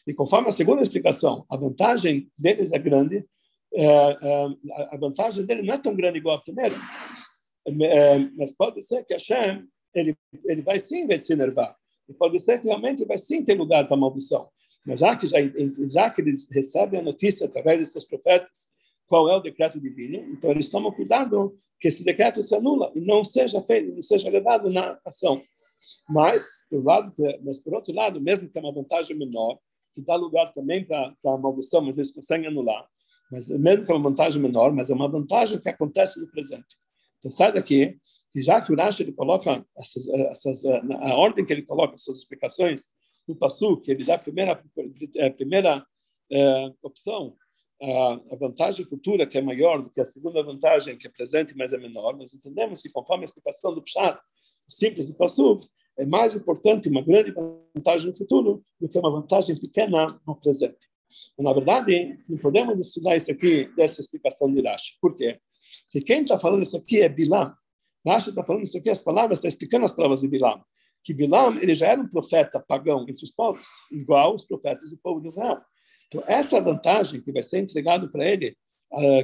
E 0.09 0.14
conforme 0.14 0.49
a 0.49 0.53
segunda 0.53 0.81
explicação, 0.81 1.44
a 1.51 1.57
vantagem 1.57 2.33
deles 2.37 2.73
é 2.73 2.79
grande, 2.79 3.27
é, 3.75 3.85
é, 3.85 4.47
a 4.90 4.97
vantagem 4.97 5.44
dele 5.44 5.61
não 5.61 5.75
é 5.75 5.77
tão 5.77 5.94
grande 5.94 6.16
igual 6.16 6.37
a 6.37 6.40
primeira, 6.40 6.75
é, 7.66 8.18
mas 8.35 8.57
pode 8.57 8.81
ser 8.81 9.05
que 9.05 9.12
Hashem 9.12 9.68
ele, 9.94 10.16
ele 10.47 10.62
vai 10.62 10.79
sim 10.79 11.07
se 11.21 11.33
enervar. 11.35 11.77
E 12.09 12.14
pode 12.14 12.38
ser 12.38 12.59
que 12.59 12.66
realmente 12.66 13.05
vai 13.05 13.18
sim 13.18 13.44
ter 13.44 13.55
lugar 13.55 13.87
para 13.87 13.99
maldição. 13.99 14.49
Mas 14.87 15.01
já 15.01 15.14
que, 15.14 15.27
já, 15.27 15.37
já 15.87 16.09
que 16.09 16.23
eles 16.23 16.49
recebem 16.51 17.01
a 17.01 17.03
notícia 17.03 17.44
através 17.44 17.79
de 17.79 17.85
seus 17.85 18.07
profetas 18.07 18.73
qual 19.07 19.29
é 19.29 19.37
o 19.37 19.40
decreto 19.40 19.79
divino, 19.79 20.16
então 20.33 20.51
eles 20.51 20.71
tomam 20.71 20.90
cuidado 20.90 21.55
que 21.79 21.88
esse 21.88 22.03
decreto 22.03 22.42
se 22.42 22.55
anula 22.55 22.90
e 22.94 23.01
não 23.01 23.23
seja 23.23 23.61
feito, 23.61 23.94
não 23.94 24.03
seja 24.03 24.31
levado 24.31 24.71
na 24.71 24.99
ação. 25.05 25.42
Mas, 26.09 26.66
por, 26.71 26.83
lado, 26.83 27.14
mas 27.44 27.59
por 27.59 27.75
outro 27.75 27.94
lado, 27.94 28.18
mesmo 28.21 28.49
que 28.49 28.57
é 28.57 28.61
uma 28.62 28.73
vantagem 28.73 29.14
menor, 29.14 29.59
que 29.98 30.04
dá 30.04 30.14
lugar 30.14 30.52
também 30.52 30.84
para 30.84 31.12
a 31.26 31.37
maldição, 31.37 31.80
mas 31.80 31.98
eles 31.98 32.12
conseguem 32.12 32.46
anular. 32.46 32.87
Mas 33.32 33.48
mesmo 33.48 33.84
que 33.84 33.90
é 33.90 33.94
uma 33.94 34.08
vantagem 34.08 34.40
menor, 34.40 34.72
mas 34.72 34.90
é 34.90 34.94
uma 34.94 35.08
vantagem 35.08 35.61
que 35.61 35.68
acontece 35.68 36.20
no 36.20 36.30
presente. 36.30 36.76
Então 37.18 37.30
sai 37.30 37.52
daqui 37.52 37.98
que 38.30 38.42
já 38.42 38.61
que 38.61 38.72
o 38.72 38.76
Rashi 38.76 39.02
ele 39.02 39.12
coloca 39.12 39.64
essas, 39.76 40.06
essas, 40.08 40.64
a 40.64 41.14
ordem 41.16 41.44
que 41.44 41.52
ele 41.52 41.62
coloca 41.62 41.94
as 41.94 42.02
suas 42.02 42.18
explicações 42.18 42.87
no 43.26 43.34
passo 43.34 43.80
que 43.80 43.90
ele 43.90 44.04
dá 44.04 44.14
a 44.14 44.18
primeira 44.18 44.52
a 44.52 45.30
primeira 45.30 45.87
é, 46.30 46.72
opção 46.82 47.34
a, 47.82 48.37
vantagem 48.37 48.84
futura 48.84 49.26
que 49.26 49.38
é 49.38 49.40
maior 49.40 49.82
do 49.82 49.90
que 49.90 50.00
a 50.00 50.04
segunda 50.04 50.42
vantagem 50.42 50.96
que 50.96 51.06
é 51.06 51.11
presente 51.11 51.56
mas 51.56 51.72
é 51.72 51.78
menor 51.78 52.16
nós 52.16 52.34
entendemos 52.34 52.82
que 52.82 52.90
conforme 52.90 53.24
a 53.24 53.24
explicação 53.24 53.74
do 53.74 53.82
Pshat 53.82 54.18
simples 54.68 55.08
do 55.08 55.16
passo 55.16 55.56
é 55.98 56.06
mais 56.06 56.37
importante 56.37 56.88
uma 56.88 57.02
grande 57.02 57.34
vantagem 57.74 58.08
no 58.08 58.16
futuro 58.16 58.62
do 58.80 58.88
que 58.88 58.98
uma 58.98 59.11
vantagem 59.11 59.56
pequena 59.56 60.18
no 60.26 60.37
presente. 60.37 60.88
Na 61.38 61.52
verdade, 61.52 62.18
não 62.28 62.38
podemos 62.38 62.78
estudar 62.78 63.16
isso 63.16 63.30
aqui 63.30 63.68
dessa 63.74 64.00
explicação 64.00 64.52
de 64.52 64.62
Rashi. 64.62 64.98
Por 65.00 65.16
quê? 65.16 65.40
Porque 65.84 66.06
quem 66.06 66.20
está 66.22 66.38
falando 66.38 66.62
isso 66.62 66.76
aqui 66.76 67.02
é 67.02 67.08
Bilam. 67.08 67.52
Rashi 68.06 68.28
está 68.28 68.44
falando 68.44 68.62
isso 68.62 68.78
aqui, 68.78 68.90
as 68.90 69.02
palavras, 69.02 69.38
está 69.38 69.48
explicando 69.48 69.84
as 69.84 69.92
palavras 69.92 70.20
de 70.20 70.28
Bilam. 70.28 70.62
Que 71.02 71.12
Bilam 71.12 71.58
ele 71.58 71.74
já 71.74 71.88
era 71.88 72.00
um 72.00 72.06
profeta 72.06 72.61
pagão 72.61 73.02
entre 73.02 73.24
os 73.24 73.30
povos, 73.32 73.66
igual 73.90 74.34
os 74.34 74.44
profetas 74.44 74.90
do 74.90 74.98
povo 74.98 75.20
de 75.20 75.28
Israel. 75.28 75.61
Então, 76.06 76.22
essa 76.26 76.61
vantagem 76.61 77.20
que 77.20 77.32
vai 77.32 77.42
ser 77.42 77.58
entregado 77.58 78.08
para 78.11 78.24
ele, 78.24 78.56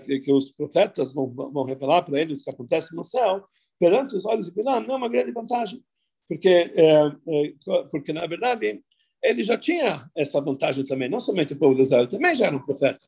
que, 0.04 0.18
que, 0.18 0.32
os 0.32 0.50
profetas 0.50 1.12
vão, 1.12 1.32
vão 1.32 1.64
revelar 1.64 2.02
para 2.02 2.20
ele 2.20 2.32
o 2.32 2.36
que 2.36 2.50
acontece 2.50 2.96
no 2.96 3.04
céu, 3.04 3.44
perante 3.78 4.16
os 4.16 4.24
olhos 4.24 4.46
de 4.46 4.54
Bilam, 4.54 4.80
não 4.80 4.94
é 4.94 4.98
uma 4.98 5.08
grande 5.08 5.32
vantagem 5.32 5.82
porque, 6.28 6.48
é, 6.48 7.06
é, 7.06 7.52
porque 7.90 8.12
na 8.12 8.26
verdade, 8.26 8.82
ele 9.22 9.42
já 9.42 9.56
tinha 9.56 10.10
essa 10.14 10.40
vantagem 10.40 10.84
também, 10.84 11.08
não 11.08 11.20
somente 11.20 11.54
o 11.54 11.58
povo 11.58 11.74
de 11.74 11.82
Israel, 11.82 12.08
também 12.08 12.34
já 12.34 12.46
era 12.46 12.56
um 12.56 12.62
profeta. 12.62 13.04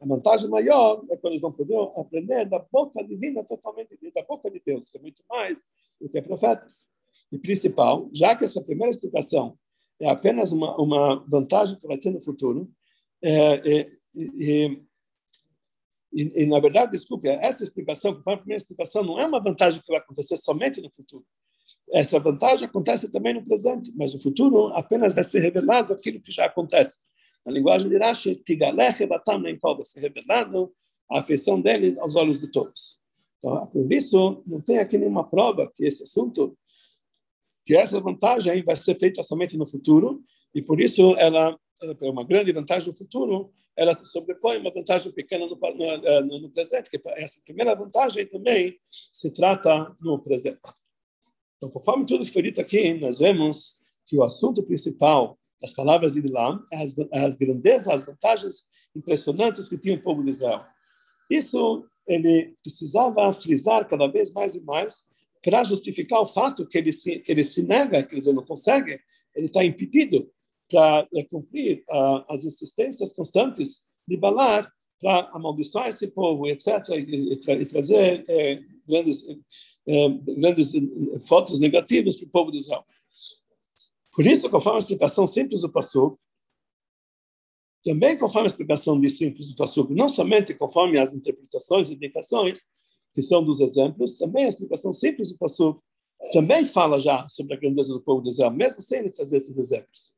A 0.00 0.06
vantagem 0.06 0.48
maior 0.48 1.04
é 1.10 1.16
quando 1.16 1.32
eles 1.32 1.40
vão 1.40 1.52
poder 1.52 1.76
aprender 1.96 2.46
da 2.46 2.58
boca 2.58 3.02
divina 3.04 3.44
totalmente, 3.44 3.96
da 4.14 4.22
boca 4.22 4.50
de 4.50 4.60
Deus, 4.64 4.88
que 4.88 4.98
é 4.98 5.00
muito 5.00 5.22
mais 5.28 5.64
do 6.00 6.08
que 6.08 6.20
profetas. 6.22 6.88
E 7.30 7.38
principal, 7.38 8.08
já 8.12 8.34
que 8.34 8.44
essa 8.44 8.62
primeira 8.62 8.90
explicação 8.90 9.56
é 10.00 10.08
apenas 10.08 10.52
uma, 10.52 10.76
uma 10.80 11.24
vantagem 11.28 11.76
que 11.78 11.86
vai 11.86 11.98
ter 11.98 12.10
no 12.10 12.20
futuro, 12.20 12.70
é, 13.22 13.54
é, 13.54 13.88
e, 14.14 14.80
e, 16.12 16.42
e, 16.42 16.46
na 16.46 16.60
verdade, 16.60 16.92
desculpe, 16.92 17.28
essa 17.28 17.62
explicação, 17.62 18.14
que 18.14 18.30
a 18.30 18.36
primeira 18.36 18.60
explicação, 18.60 19.04
não 19.04 19.20
é 19.20 19.26
uma 19.26 19.42
vantagem 19.42 19.80
que 19.80 19.88
vai 19.88 19.98
acontecer 19.98 20.36
somente 20.38 20.80
no 20.80 20.90
futuro. 20.90 21.24
Essa 21.92 22.18
vantagem 22.18 22.68
acontece 22.68 23.10
também 23.10 23.34
no 23.34 23.44
presente, 23.44 23.92
mas 23.96 24.12
no 24.12 24.20
futuro 24.20 24.68
apenas 24.68 25.14
vai 25.14 25.24
ser 25.24 25.40
revelado 25.40 25.92
aquilo 25.92 26.20
que 26.20 26.30
já 26.30 26.46
acontece. 26.46 26.98
Na 27.46 27.52
linguagem 27.52 27.88
de 27.88 27.96
Rashi, 27.96 28.34
Tigalech 28.36 29.06
Batam 29.06 29.38
Nenkol, 29.38 29.76
vai 29.76 29.84
ser 29.84 30.00
revelado 30.00 30.72
a 31.10 31.20
afeição 31.20 31.60
dele 31.60 31.96
aos 31.98 32.14
olhos 32.16 32.40
de 32.40 32.50
todos. 32.50 33.00
Então, 33.38 33.66
por 33.68 33.90
isso, 33.92 34.42
não 34.46 34.60
tem 34.60 34.78
aqui 34.78 34.98
nenhuma 34.98 35.28
prova 35.28 35.70
que 35.74 35.86
esse 35.86 36.02
assunto, 36.02 36.58
que 37.64 37.76
essa 37.76 38.00
vantagem 38.00 38.62
vai 38.62 38.76
ser 38.76 38.98
feita 38.98 39.22
somente 39.22 39.56
no 39.56 39.66
futuro, 39.66 40.22
e 40.54 40.62
por 40.62 40.80
isso 40.80 41.14
ela 41.16 41.56
é 42.00 42.10
uma 42.10 42.24
grande 42.24 42.52
vantagem 42.52 42.88
no 42.88 42.96
futuro, 42.96 43.52
ela 43.76 43.94
se 43.94 44.04
sobrepõe 44.06 44.58
uma 44.58 44.72
vantagem 44.72 45.12
pequena 45.12 45.46
no, 45.46 45.56
no, 45.56 46.38
no 46.40 46.50
presente, 46.50 46.90
que 46.90 47.00
essa 47.10 47.40
primeira 47.44 47.74
vantagem 47.76 48.26
também 48.26 48.76
se 48.82 49.30
trata 49.30 49.94
no 50.00 50.18
presente. 50.18 50.58
Então, 51.58 51.68
conforme 51.68 52.06
tudo 52.06 52.24
que 52.24 52.32
foi 52.32 52.42
dito 52.42 52.60
aqui, 52.60 52.94
nós 52.94 53.18
vemos 53.18 53.74
que 54.06 54.16
o 54.16 54.22
assunto 54.22 54.62
principal 54.62 55.38
das 55.60 55.72
palavras 55.72 56.14
de 56.14 56.22
Bilam 56.22 56.64
é 56.72 56.82
as, 56.82 56.96
as 57.12 57.34
grandezas, 57.34 57.88
as 57.88 58.04
vantagens 58.04 58.68
impressionantes 58.94 59.68
que 59.68 59.76
tinha 59.76 59.96
o 59.96 60.02
povo 60.02 60.22
de 60.22 60.30
Israel. 60.30 60.64
Isso 61.28 61.84
ele 62.06 62.56
precisava 62.62 63.30
frisar 63.32 63.86
cada 63.86 64.06
vez 64.06 64.32
mais 64.32 64.54
e 64.54 64.62
mais 64.62 65.08
para 65.42 65.62
justificar 65.62 66.20
o 66.20 66.26
fato 66.26 66.66
que 66.66 66.78
ele 66.78 66.90
se, 66.90 67.18
que 67.18 67.30
ele 67.30 67.44
se 67.44 67.62
nega, 67.62 68.02
que 68.02 68.14
ele 68.14 68.32
não 68.32 68.42
consegue, 68.42 68.98
ele 69.34 69.46
está 69.46 69.64
impedido 69.64 70.30
para 70.70 71.06
é, 71.14 71.24
cumprir 71.24 71.84
uh, 71.88 72.24
as 72.28 72.44
insistências 72.44 73.12
constantes 73.12 73.82
de 74.06 74.16
Balar 74.16 74.66
para 75.00 75.30
amaldiçoar 75.32 75.88
esse 75.88 76.08
povo, 76.08 76.46
etc., 76.46 76.66
e, 76.90 77.36
trazer 77.64 78.24
é, 78.28 78.62
grandes 78.86 79.24
é, 79.88 80.08
grandes 80.08 80.74
eh, 80.74 80.80
fotos 81.26 81.60
negativas 81.60 82.14
para 82.16 82.26
o 82.26 82.30
povo 82.30 82.50
de 82.50 82.58
Israel. 82.58 82.84
Por 84.12 84.26
isso, 84.26 84.50
conforme 84.50 84.76
a 84.76 84.80
explicação 84.80 85.26
simples 85.26 85.62
do 85.62 85.72
Passuco, 85.72 86.18
também 87.82 88.18
conforme 88.18 88.46
a 88.46 88.50
explicação 88.50 89.00
de 89.00 89.08
simples 89.08 89.48
do 89.50 89.56
Passuco, 89.56 89.94
não 89.94 90.08
somente 90.08 90.52
conforme 90.52 90.98
as 90.98 91.14
interpretações 91.14 91.88
e 91.88 91.94
indicações, 91.94 92.64
que 93.14 93.22
são 93.22 93.42
dos 93.42 93.60
exemplos, 93.60 94.18
também 94.18 94.44
a 94.44 94.48
explicação 94.48 94.92
simples 94.92 95.32
do 95.32 95.38
Passuco 95.38 95.82
também 96.32 96.66
fala 96.66 97.00
já 97.00 97.26
sobre 97.28 97.54
a 97.54 97.56
grandeza 97.56 97.92
do 97.92 98.02
povo 98.02 98.22
de 98.22 98.28
Israel, 98.28 98.50
mesmo 98.50 98.82
sem 98.82 98.98
ele 98.98 99.12
fazer 99.12 99.38
esses 99.38 99.56
exemplos. 99.56 100.12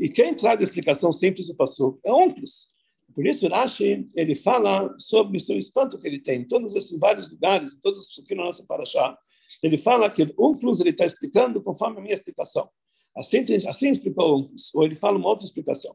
E 0.00 0.08
quem 0.08 0.34
traz 0.34 0.58
a 0.60 0.64
explicação 0.64 1.12
simples 1.12 1.46
do 1.46 1.54
Passuco 1.54 2.00
é 2.04 2.12
Onkelos, 2.12 2.71
por 3.14 3.26
isso, 3.26 3.48
Rashi, 3.48 4.08
ele 4.14 4.34
fala 4.34 4.94
sobre 4.98 5.36
o 5.36 5.40
seu 5.40 5.58
espanto 5.58 5.98
que 5.98 6.06
ele 6.06 6.20
tem 6.20 6.40
em 6.40 6.46
todos 6.46 6.74
esses 6.74 6.98
vários 6.98 7.30
lugares, 7.30 7.78
todos 7.80 8.08
os 8.08 8.24
que 8.24 8.34
na 8.34 8.44
nossa 8.44 8.64
paraxá. 8.66 9.16
Ele 9.62 9.76
fala 9.76 10.10
que 10.10 10.22
o 10.36 10.50
Unclus 10.50 10.80
ele 10.80 10.90
está 10.90 11.04
explicando 11.04 11.62
conforme 11.62 11.98
a 11.98 12.00
minha 12.00 12.14
explicação. 12.14 12.68
Assim, 13.16 13.44
assim 13.68 13.90
explicou 13.90 14.50
ou 14.74 14.84
ele 14.84 14.96
fala 14.96 15.18
uma 15.18 15.28
outra 15.28 15.44
explicação. 15.44 15.94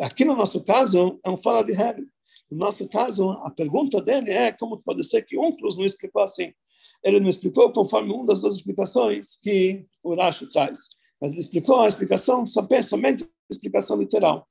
Aqui 0.00 0.24
no 0.24 0.36
nosso 0.36 0.64
caso, 0.64 1.18
é 1.24 1.30
um 1.30 1.36
fala 1.36 1.62
de 1.62 1.72
regra. 1.72 2.04
No 2.50 2.58
nosso 2.58 2.88
caso, 2.88 3.30
a 3.30 3.50
pergunta 3.50 4.00
dele 4.00 4.30
é 4.30 4.52
como 4.52 4.76
pode 4.84 5.02
ser 5.04 5.22
que 5.22 5.38
Unclus 5.38 5.76
não 5.76 5.84
explicou 5.84 6.22
assim. 6.22 6.52
Ele 7.02 7.18
não 7.18 7.28
explicou 7.28 7.72
conforme 7.72 8.12
uma 8.12 8.26
das 8.26 8.40
duas 8.40 8.56
explicações 8.56 9.36
que 9.42 9.84
o 10.02 10.14
Rashi 10.14 10.48
traz. 10.48 10.90
Mas 11.20 11.32
ele 11.32 11.40
explicou 11.40 11.80
a 11.80 11.88
explicação 11.88 12.44
somente 12.46 13.24
a 13.24 13.26
explicação 13.50 13.98
literal. 13.98 14.46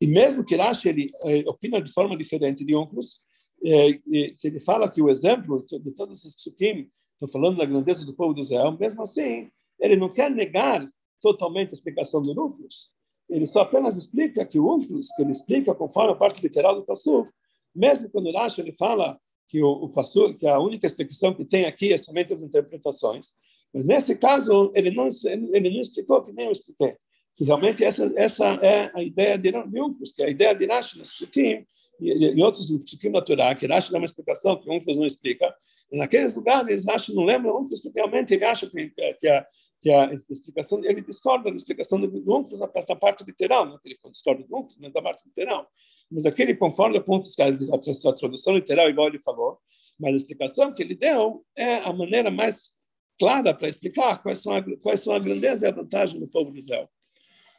E 0.00 0.06
mesmo 0.06 0.44
que 0.44 0.56
Rashi 0.56 0.88
ele, 0.88 1.10
eh, 1.24 1.44
opina 1.46 1.80
de 1.80 1.92
forma 1.92 2.16
diferente 2.16 2.64
de 2.64 2.76
Unclus, 2.76 3.20
eh, 3.64 3.94
que 4.38 4.48
ele 4.48 4.60
fala 4.60 4.90
que 4.90 5.00
o 5.00 5.08
exemplo 5.08 5.64
de 5.66 5.92
todos 5.92 6.18
esses 6.18 6.36
psukim 6.36 6.88
estão 7.12 7.28
falando 7.28 7.56
da 7.56 7.64
grandeza 7.64 8.04
do 8.04 8.14
povo 8.14 8.34
de 8.34 8.40
Israel, 8.40 8.76
mesmo 8.78 9.02
assim, 9.02 9.48
ele 9.80 9.96
não 9.96 10.08
quer 10.08 10.30
negar 10.30 10.86
totalmente 11.20 11.70
a 11.70 11.74
explicação 11.74 12.22
do 12.22 12.32
Unclus. 12.32 12.94
Ele 13.28 13.46
só 13.46 13.62
apenas 13.62 13.96
explica 13.96 14.44
que 14.44 14.58
o 14.58 14.72
Unclus, 14.72 15.08
que 15.16 15.22
ele 15.22 15.32
explica 15.32 15.74
conforme 15.74 16.12
a 16.12 16.16
parte 16.16 16.40
literal 16.40 16.76
do 16.76 16.84
Passuf, 16.84 17.30
mesmo 17.74 18.10
quando 18.10 18.30
Rashi 18.32 18.60
ele 18.60 18.72
fala 18.72 19.18
que 19.48 19.62
o, 19.62 19.84
o 19.84 20.34
que 20.34 20.46
a 20.46 20.58
única 20.58 20.86
explicação 20.86 21.34
que 21.34 21.44
tem 21.44 21.64
aqui 21.64 21.92
é 21.92 21.98
somente 21.98 22.32
as 22.32 22.42
interpretações, 22.42 23.32
mas 23.72 23.84
nesse 23.84 24.18
caso 24.18 24.72
ele 24.74 24.90
não 24.90 25.08
ele 25.24 25.70
não 25.70 25.80
explicou 25.80 26.22
que 26.22 26.32
nem 26.32 26.46
eu 26.46 26.52
expliquei, 26.52 26.96
que 27.36 27.44
realmente 27.44 27.84
essa 27.84 28.12
essa 28.16 28.46
é 28.62 28.90
a 28.94 29.02
ideia 29.02 29.36
de, 29.38 29.54
Unclus, 29.56 30.12
que 30.12 30.22
é 30.22 30.26
a 30.26 30.30
ideia 30.30 30.54
de 30.54 30.66
Rashi 30.66 30.98
nos 30.98 31.12
Psukim, 31.12 31.66
e, 32.00 32.42
outros 32.42 32.70
psukim 32.84 33.10
da 33.10 33.22
Torá, 33.22 33.54
que 33.54 33.66
Rashi 33.66 33.92
dá 33.92 33.98
uma 33.98 34.04
explicação 34.04 34.56
que 34.56 34.70
Unclus 34.70 34.96
não 34.96 35.06
explica, 35.06 35.54
e 35.92 35.98
naqueles 35.98 36.34
lugares 36.34 36.86
Rashi 36.86 37.14
não 37.14 37.24
lembra 37.24 37.54
Unclus, 37.54 37.80
porque 37.80 37.98
realmente 37.98 38.34
ele 38.34 38.44
acha 38.44 38.68
que, 38.68 38.90
que 39.20 39.28
a 39.28 39.46
que 39.80 39.90
a 39.90 40.12
explicação, 40.12 40.82
ele 40.84 41.00
discorda 41.02 41.50
da 41.50 41.56
explicação 41.56 42.00
do 42.00 42.08
Unclus 42.08 42.58
na, 42.58 42.66
na 42.66 42.96
parte 42.96 43.24
literal, 43.24 43.66
não 43.66 43.78
que 43.78 43.88
ele 43.88 43.98
discorda 44.10 44.42
do 44.42 44.56
Unclus, 44.56 44.76
mas 44.80 44.92
da 44.92 45.02
parte 45.02 45.24
literal. 45.26 45.68
Mas 46.10 46.24
aqui 46.24 46.42
ele 46.42 46.56
concorda 46.56 47.00
com 47.00 47.16
a, 47.16 48.08
a 48.08 48.12
tradução 48.12 48.54
literal, 48.54 48.88
igual 48.88 49.08
ele 49.08 49.20
falou, 49.20 49.58
mas 49.98 50.12
a 50.12 50.16
explicação 50.16 50.72
que 50.72 50.82
ele 50.82 50.94
deu 50.94 51.44
é 51.54 51.76
a 51.78 51.92
maneira 51.92 52.30
mais 52.30 52.74
clara 53.18 53.54
para 53.54 53.68
explicar 53.68 54.22
quais 54.22 54.38
são, 54.38 54.54
a, 54.54 54.64
quais 54.82 55.00
são 55.00 55.14
a 55.14 55.18
grandeza 55.18 55.66
e 55.66 55.68
a 55.68 55.74
vantagem 55.74 56.20
do 56.20 56.28
povo 56.28 56.52
de 56.52 56.58
Israel. 56.58 56.88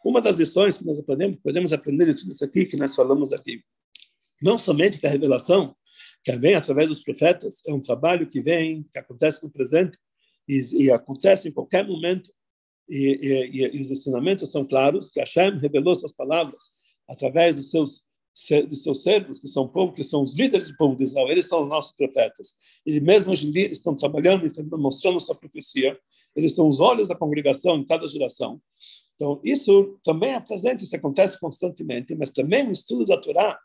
Uma 0.07 0.21
das 0.21 0.37
lições 0.37 0.77
que 0.77 0.85
nós 0.85 1.01
podemos, 1.01 1.37
podemos 1.43 1.73
aprender 1.73 2.05
de 2.05 2.21
tudo 2.21 2.31
isso 2.31 2.45
aqui 2.45 2.63
que 2.63 2.77
nós 2.77 2.95
falamos 2.95 3.33
aqui, 3.33 3.61
não 4.41 4.57
somente 4.57 4.99
que 5.01 5.05
a 5.05 5.09
revelação 5.09 5.75
que 6.23 6.31
vem 6.37 6.55
através 6.55 6.87
dos 6.87 7.03
profetas 7.03 7.61
é 7.67 7.73
um 7.73 7.81
trabalho 7.81 8.25
que 8.25 8.39
vem, 8.39 8.87
que 8.89 8.97
acontece 8.97 9.43
no 9.43 9.51
presente, 9.51 9.97
e, 10.47 10.61
e 10.83 10.89
acontece 10.89 11.49
em 11.49 11.51
qualquer 11.51 11.85
momento, 11.85 12.31
e, 12.87 13.19
e, 13.51 13.75
e, 13.75 13.81
os 13.81 13.91
ensinamentos 13.91 14.49
são 14.49 14.65
claros, 14.65 15.09
que 15.09 15.19
Hashem 15.19 15.59
revelou 15.59 15.93
suas 15.93 16.13
palavras 16.13 16.71
através 17.05 17.57
dos 17.57 17.69
seus 17.69 18.07
dos 18.69 18.83
seus 18.83 19.01
servos, 19.01 19.39
que 19.39 19.47
são 19.47 19.63
o 19.63 19.67
povo, 19.67 19.91
que 19.93 20.03
são 20.03 20.21
os 20.21 20.37
líderes 20.37 20.69
do 20.69 20.77
povo 20.77 20.95
de 20.95 21.01
Israel, 21.01 21.27
eles 21.27 21.47
são 21.47 21.63
os 21.63 21.69
nossos 21.69 21.97
profetas. 21.97 22.53
E 22.85 22.99
mesmo 22.99 23.31
hoje 23.31 23.47
em 23.47 23.51
dia 23.51 23.71
estão 23.71 23.95
trabalhando 23.95 24.45
e 24.45 24.77
mostrando 24.77 25.19
sua 25.19 25.33
profecia, 25.33 25.99
eles 26.35 26.53
são 26.53 26.69
os 26.69 26.79
olhos 26.79 27.09
da 27.09 27.15
congregação 27.15 27.77
em 27.77 27.83
cada 27.83 28.07
geração. 28.07 28.61
Então, 29.17 29.41
isso 29.43 29.97
também 30.03 30.35
é 30.35 30.39
presente, 30.39 30.83
isso 30.83 30.95
acontece 30.95 31.39
constantemente, 31.39 32.15
mas 32.15 32.31
também 32.31 32.67
o 32.67 32.71
estudo 32.71 33.03
da 33.03 33.17
Torá, 33.17 33.57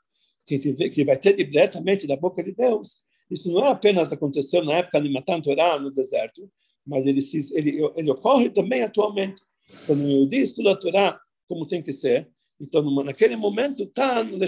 que, 0.47 0.59
que 0.59 1.05
vai 1.05 1.19
ter 1.19 1.35
diretamente 1.35 2.07
da 2.07 2.17
boca 2.17 2.43
de 2.43 2.53
Deus, 2.53 3.05
isso 3.31 3.53
não 3.53 3.67
é 3.67 3.71
apenas 3.71 4.11
aconteceu 4.11 4.65
na 4.65 4.79
época 4.79 5.01
de 5.01 5.11
Matan 5.11 5.43
Torá, 5.43 5.79
no 5.79 5.91
deserto, 5.91 6.51
mas 6.87 7.07
ele, 7.07 7.21
ele, 7.53 7.91
ele 7.97 8.11
ocorre 8.11 8.49
também 8.49 8.83
atualmente. 8.83 9.43
Quando 9.87 10.03
o 10.03 10.09
Yehudi 10.09 10.39
estuda 10.39 10.73
a 10.73 10.77
Torá 10.77 11.21
como 11.47 11.67
tem 11.67 11.83
que 11.83 11.93
ser, 11.93 12.31
então 12.59 12.83
naquele 13.05 13.37
momento 13.37 13.83
está 13.83 14.25
no 14.25 14.39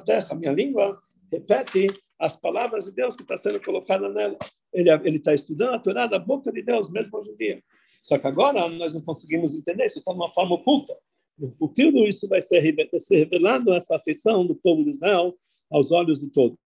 terra, 0.00 0.26
a 0.30 0.34
minha 0.34 0.52
língua 0.52 0.98
repete 1.30 1.86
as 2.18 2.36
palavras 2.36 2.86
de 2.86 2.92
Deus 2.92 3.14
que 3.14 3.22
está 3.22 3.36
sendo 3.36 3.60
colocada 3.60 4.08
nela. 4.08 4.36
Ele 4.72 5.16
está 5.16 5.34
estudando 5.34 5.74
a 5.74 5.78
Torá 5.78 6.06
da 6.06 6.18
boca 6.18 6.52
de 6.52 6.62
Deus, 6.62 6.90
mesmo 6.90 7.18
hoje 7.18 7.30
em 7.30 7.36
dia. 7.36 7.62
Só 8.02 8.18
que 8.18 8.26
agora 8.26 8.68
nós 8.68 8.94
não 8.94 9.00
conseguimos 9.00 9.54
entender, 9.54 9.86
isso 9.86 9.98
está 9.98 10.12
de 10.12 10.18
uma 10.18 10.30
forma 10.30 10.54
oculta. 10.54 10.96
No 11.38 11.54
futuro, 11.54 12.06
isso 12.06 12.28
vai 12.28 12.42
ser, 12.42 12.62
ser 12.98 13.16
revelado, 13.18 13.72
essa 13.72 13.96
afeição 13.96 14.46
do 14.46 14.54
povo 14.54 14.84
de 14.84 14.90
Israel 14.90 15.36
aos 15.70 15.90
olhos 15.90 16.20
de 16.20 16.30
todos. 16.30 16.58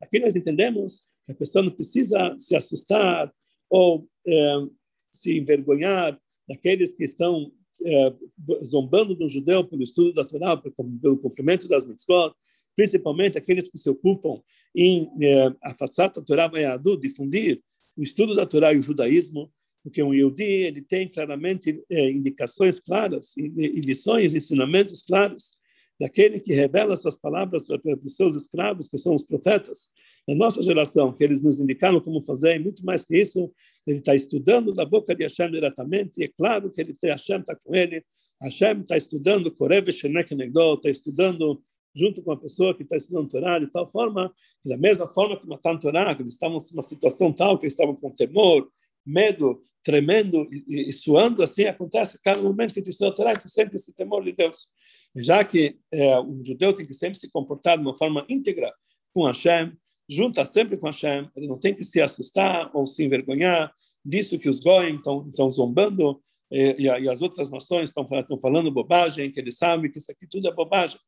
Aqui 0.00 0.18
nós 0.18 0.34
entendemos 0.34 1.06
que 1.26 1.32
a 1.32 1.34
pessoa 1.34 1.64
não 1.64 1.70
precisa 1.70 2.34
se 2.38 2.56
assustar 2.56 3.32
ou 3.68 4.08
é, 4.26 4.54
se 5.10 5.38
envergonhar 5.38 6.18
daqueles 6.48 6.92
que 6.92 7.04
estão 7.04 7.52
é, 7.84 8.12
zombando 8.64 9.14
do 9.14 9.28
judeu 9.28 9.64
pelo 9.64 9.82
estudo 9.82 10.12
da 10.12 10.24
Torá, 10.24 10.56
pelo 10.56 11.16
cumprimento 11.18 11.68
das 11.68 11.86
mitzvot, 11.86 12.34
principalmente 12.74 13.38
aqueles 13.38 13.68
que 13.68 13.78
se 13.78 13.88
ocupam 13.88 14.40
em 14.74 15.10
é, 15.20 15.54
afatsat 15.62 16.18
a 16.18 16.22
Torá 16.22 16.48
Mayadu, 16.48 16.98
difundir 16.98 17.60
o 17.96 18.02
estudo 18.02 18.34
da 18.34 18.46
Torá 18.46 18.72
e 18.72 18.78
o 18.78 18.82
judaísmo, 18.82 19.50
porque 19.82 20.02
um 20.02 20.14
Yehudi 20.14 20.44
ele 20.44 20.82
tem 20.82 21.08
claramente 21.08 21.82
é, 21.90 22.10
indicações 22.10 22.78
claras 22.78 23.36
e, 23.36 23.42
e 23.42 23.80
lições, 23.80 24.34
ensinamentos 24.34 25.02
claros 25.02 25.58
daquele 25.98 26.40
que 26.40 26.54
revela 26.54 26.96
suas 26.96 27.18
palavras 27.18 27.66
para, 27.66 27.78
para 27.78 27.94
os 28.04 28.16
seus 28.16 28.34
escravos, 28.34 28.88
que 28.88 28.96
são 28.96 29.14
os 29.14 29.22
profetas 29.22 29.88
nossa 30.34 30.62
geração, 30.62 31.12
que 31.12 31.24
eles 31.24 31.42
nos 31.42 31.60
indicaram 31.60 32.00
como 32.00 32.22
fazer, 32.22 32.56
e 32.56 32.58
muito 32.58 32.84
mais 32.84 33.04
que 33.04 33.16
isso, 33.16 33.50
ele 33.86 33.98
está 33.98 34.14
estudando 34.14 34.70
da 34.72 34.84
boca 34.84 35.14
de 35.14 35.22
Hashem 35.22 35.50
diretamente, 35.50 36.20
e 36.20 36.24
é 36.24 36.28
claro 36.28 36.70
que 36.70 36.80
ele 36.80 36.94
tem, 36.94 37.10
Hashem 37.10 37.40
está 37.40 37.56
com 37.56 37.74
ele, 37.74 38.04
Hashem 38.42 38.80
está 38.80 38.96
estudando 38.96 39.54
Negdol, 40.36 40.74
está 40.74 40.90
estudando 40.90 41.62
junto 41.94 42.22
com 42.22 42.32
a 42.32 42.36
pessoa 42.36 42.74
que 42.74 42.82
está 42.82 42.96
estudando 42.96 43.28
Torá, 43.28 43.58
de 43.58 43.66
tal 43.66 43.88
forma, 43.88 44.32
da 44.64 44.76
mesma 44.76 45.06
forma 45.12 45.38
que 45.38 45.46
Matan 45.46 45.76
Torá, 45.78 46.14
que 46.14 46.22
eles 46.22 46.34
estavam 46.34 46.56
numa 46.72 46.82
situação 46.82 47.32
tal, 47.32 47.58
que 47.58 47.64
eles 47.64 47.72
estavam 47.72 47.96
com 47.96 48.10
temor, 48.10 48.68
medo, 49.04 49.60
tremendo 49.82 50.46
e, 50.52 50.88
e, 50.88 50.92
suando, 50.92 51.42
assim 51.42 51.64
acontece 51.64 52.20
cada 52.22 52.40
momento 52.40 52.74
que 52.74 52.80
a 52.80 52.82
estuda 52.82 53.10
a 53.10 53.14
Torá, 53.14 53.32
que 53.32 53.48
sempre 53.48 53.76
esse 53.76 53.96
temor 53.96 54.22
de 54.22 54.32
Deus. 54.32 54.68
Já 55.16 55.44
que 55.44 55.78
é, 55.92 56.20
o 56.20 56.44
judeu 56.44 56.72
tem 56.72 56.86
que 56.86 56.94
sempre 56.94 57.18
se 57.18 57.30
comportar 57.30 57.76
de 57.76 57.82
uma 57.82 57.96
forma 57.96 58.24
íntegra 58.28 58.72
com 59.12 59.24
Hashem, 59.24 59.72
junta 60.10 60.44
sempre 60.44 60.76
com 60.76 60.86
Hashem, 60.86 61.30
ele 61.36 61.46
não 61.46 61.56
tem 61.56 61.72
que 61.72 61.84
se 61.84 62.02
assustar 62.02 62.70
ou 62.74 62.86
se 62.86 63.04
envergonhar 63.04 63.72
disso 64.04 64.38
que 64.38 64.48
os 64.48 64.60
goyim 64.60 64.96
estão, 64.96 65.50
zombando 65.50 66.20
e, 66.50 66.74
e, 66.80 67.08
as 67.08 67.22
outras 67.22 67.48
nações 67.48 67.90
estão, 67.90 68.04
estão 68.18 68.38
falando 68.38 68.72
bobagem, 68.72 69.30
que 69.30 69.38
eles 69.38 69.56
sabem 69.56 69.90
que 69.90 69.98
isso 69.98 70.10
aqui 70.10 70.26
tudo 70.28 70.48
é 70.48 70.52
bobagem. 70.52 70.98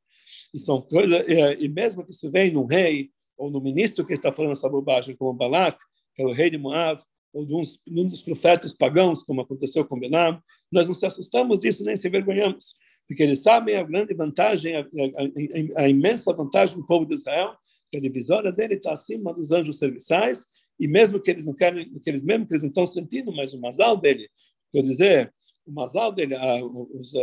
E, 0.55 0.61
são 0.61 0.81
coisa, 0.81 1.25
e, 1.27 1.65
e 1.65 1.69
mesmo 1.69 2.05
que 2.05 2.13
isso 2.13 2.31
vem 2.31 2.53
num 2.53 2.65
rei 2.65 3.11
ou 3.37 3.51
no 3.51 3.61
ministro 3.61 4.07
que 4.07 4.13
está 4.13 4.33
falando 4.33 4.53
essa 4.53 4.69
bobagem, 4.69 5.17
como 5.17 5.33
Balak, 5.33 5.79
que 6.15 6.23
é 6.23 6.27
o 6.27 6.33
rei 6.33 6.49
de 6.49 6.59
Moab, 6.59 7.03
ou 7.33 7.47
de, 7.47 7.55
uns, 7.55 7.81
de 7.87 8.01
um 8.01 8.09
dos 8.09 8.23
profetas 8.23 8.75
pagãos, 8.75 9.23
como 9.23 9.41
aconteceu 9.41 9.85
com 9.85 9.99
Benam, 9.99 10.41
nós 10.73 10.87
não 10.87 10.95
se 10.95 11.07
assustamos 11.07 11.61
disso 11.61 11.85
nem 11.85 11.97
se 11.97 12.07
envergonhamos, 12.07 12.77
porque 13.09 13.23
eles 13.23 13.43
sabem 13.43 13.77
a 13.77 13.83
grande 13.83 14.15
vantagem, 14.15 14.77
a, 14.77 14.81
a, 14.81 15.83
a, 15.83 15.89
imensa 15.89 16.33
vantagem 16.33 16.77
do 16.77 16.87
povo 16.87 17.07
de 17.07 17.15
Israel, 17.15 17.55
que 17.89 17.97
a 17.97 18.01
divisória 18.01 18.53
dele 18.53 18.75
está 18.75 18.93
acima 18.93 19.33
dos 19.33 19.51
anjos 19.51 19.79
serviçais, 19.79 20.45
e 20.79 20.87
mesmo 20.87 21.21
que 21.21 21.31
eles 21.31 21.47
não 21.47 21.55
querem, 21.55 21.91
que 22.01 22.11
eles 22.11 22.23
mesmo 22.23 22.47
que 22.47 22.53
eles 22.53 22.63
não 22.63 22.69
estão 22.69 22.87
sentindo, 22.87 23.35
mas 23.35 23.55
o 23.55 23.61
masal 23.61 23.97
dele, 23.97 24.29
quer 24.71 24.83
dizer, 24.83 25.35
o 25.67 25.73
masal 25.73 26.13
dele, 26.13 26.35
a, 26.35 26.65
os, 26.65 27.15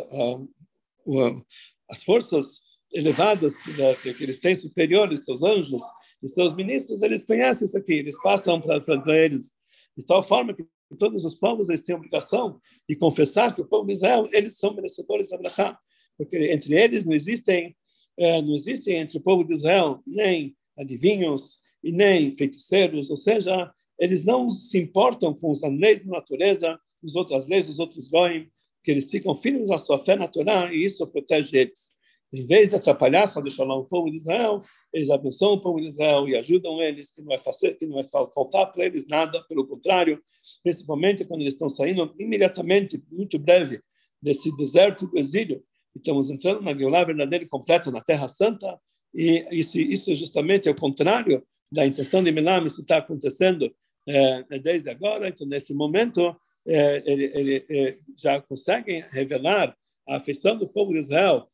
as 1.90 2.04
forças 2.04 2.70
elevadas 2.92 3.58
que, 4.02 4.14
que 4.14 4.24
eles 4.24 4.40
têm 4.40 4.56
superiores, 4.56 5.26
seus 5.26 5.44
anjos 5.44 5.82
e 6.24 6.28
seus 6.28 6.56
ministros, 6.56 7.04
eles 7.04 7.26
conhecem 7.26 7.66
isso 7.66 7.78
aqui, 7.78 7.94
eles 7.94 8.20
passam 8.22 8.60
para 8.60 8.80
eles 9.18 9.54
de 10.00 10.06
tal 10.06 10.24
forma 10.24 10.54
que 10.54 10.66
todos 10.98 11.26
os 11.26 11.36
povos 11.36 11.68
eles 11.68 11.84
têm 11.84 11.94
a 11.94 11.98
obrigação 11.98 12.60
de 12.88 12.96
confessar 12.96 13.54
que 13.54 13.62
o 13.62 13.66
povo 13.66 13.88
de 13.88 13.92
Israel 13.94 14.30
eles 14.32 14.58
são 14.58 14.74
merecedores 14.74 15.30
da 15.30 15.38
Brachá, 15.38 15.78
porque 16.18 16.38
entre 16.52 16.74
eles 16.76 17.06
não 17.06 17.14
existem 17.14 17.76
é, 18.18 18.42
não 18.42 18.56
existem 18.56 18.98
entre 18.98 19.18
o 19.18 19.22
povo 19.22 19.44
de 19.44 19.54
Israel 19.54 20.02
nem 20.08 20.56
adivinhos 20.78 21.60
e 21.84 21.92
nem 21.92 22.34
feiticeiros, 22.34 23.10
ou 23.10 23.18
seja, 23.18 23.72
eles 23.98 24.26
não 24.26 24.50
se 24.50 24.78
importam 24.78 25.34
com 25.34 25.52
as 25.52 25.62
leis 25.62 26.06
da 26.06 26.18
natureza, 26.18 26.80
as 27.04 27.16
outras 27.16 27.48
leis, 27.48 27.70
os 27.70 27.80
outros 27.80 28.08
goim, 28.08 28.50
que 28.84 28.92
eles 28.92 29.10
ficam 29.10 29.36
firmes 29.36 29.72
à 29.72 29.78
sua 29.78 30.00
fé 30.00 30.16
natural 30.16 30.74
e 30.74 30.84
isso 30.84 31.06
protege 31.08 31.58
eles. 31.58 31.92
Em 32.32 32.46
vez 32.46 32.70
de 32.70 32.76
atrapalhar, 32.76 33.26
o 33.26 33.86
povo 33.86 34.10
de 34.10 34.16
Israel, 34.16 34.62
eles 34.94 35.10
abençoam 35.10 35.54
o 35.54 35.60
povo 35.60 35.80
de 35.80 35.88
Israel 35.88 36.28
e 36.28 36.36
ajudam 36.36 36.82
eles, 36.82 37.12
que 37.12 37.22
não 37.22 37.30
vai 37.30 37.40
fazer, 37.40 37.74
que 37.74 37.88
não 37.88 37.96
vai 37.96 38.04
faltar 38.04 38.72
para 38.72 38.86
eles 38.86 39.08
nada, 39.08 39.44
pelo 39.48 39.66
contrário, 39.66 40.22
principalmente 40.64 41.26
quando 41.26 41.42
eles 41.42 41.56
estão 41.56 41.68
saindo 41.70 42.14
imediatamente, 42.20 43.02
muito 43.12 43.40
breve, 43.40 43.82
desse 44.22 44.56
deserto 44.58 45.08
do 45.08 45.18
exílio, 45.18 45.64
estamos 45.96 46.30
entrando 46.30 46.62
na 46.62 46.74
Geulah 46.74 47.06
verdadeira 47.06 47.46
e 47.46 47.48
completa, 47.48 47.90
na 47.90 48.02
Terra 48.02 48.28
Santa, 48.28 48.80
e 49.14 49.46
isso, 49.52 49.80
isso 49.80 50.16
justamente 50.16 50.68
é 50.68 50.72
o 50.72 50.76
contrário 50.76 51.44
da 51.72 51.86
intenção 51.86 52.24
de 52.24 52.32
Milam, 52.32 52.66
isso 52.66 52.82
está 52.82 52.98
acontecendo 52.98 53.74
é, 54.08 54.60
desde 54.60 54.90
agora, 54.90 55.30
então 55.30 55.48
nesse 55.48 55.74
momento 55.74 56.36
é, 56.68 57.04
ele, 57.06 57.26
ele, 57.34 57.66
ele 57.70 58.00
já 58.16 58.40
conseguem 58.42 59.04
revelar 59.10 59.76
a 60.08 60.18
afeição 60.18 60.58
do 60.58 60.68
povo 60.68 60.92
de 60.92 61.00
Israel 61.00 61.48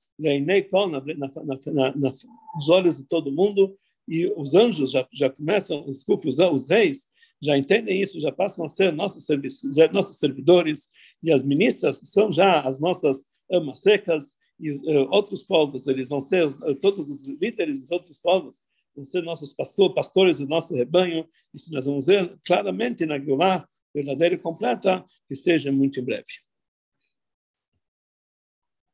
nos 2.55 2.69
olhos 2.69 2.97
de 2.97 3.07
todo 3.07 3.31
mundo, 3.31 3.77
e 4.07 4.31
os 4.37 4.53
anjos 4.53 4.91
já, 4.91 5.07
já 5.11 5.29
começam, 5.29 5.85
desculpe, 5.85 6.27
os, 6.27 6.37
os 6.37 6.69
reis 6.69 7.07
já 7.41 7.57
entendem 7.57 8.01
isso, 8.01 8.19
já 8.19 8.31
passam 8.31 8.65
a 8.65 8.69
ser 8.69 8.93
nossos, 8.93 9.25
nossos 9.93 10.17
servidores, 10.17 10.89
e 11.21 11.31
as 11.31 11.43
ministras 11.43 11.99
são 12.03 12.31
já 12.31 12.61
as 12.61 12.79
nossas 12.79 13.25
amas 13.51 13.79
secas, 13.79 14.33
e 14.59 14.71
uh, 14.71 15.09
outros 15.11 15.43
povos, 15.43 15.85
eles 15.87 16.07
vão 16.07 16.21
ser, 16.21 16.47
uh, 16.47 16.79
todos 16.81 17.09
os 17.09 17.27
líderes 17.27 17.81
dos 17.81 17.91
outros 17.91 18.17
povos, 18.17 18.61
vão 18.95 19.03
ser 19.03 19.21
nossos 19.21 19.53
pastor, 19.53 19.93
pastores 19.93 20.37
do 20.37 20.47
nosso 20.47 20.73
rebanho, 20.73 21.27
isso 21.53 21.71
nós 21.73 21.85
vamos 21.85 22.05
ver 22.05 22.37
claramente 22.45 23.05
na 23.05 23.19
Gilá, 23.19 23.67
verdadeira 23.93 24.35
e 24.35 24.37
completa, 24.37 25.03
que 25.27 25.35
seja 25.35 25.71
muito 25.71 25.99
em 25.99 26.03
breve. 26.03 26.44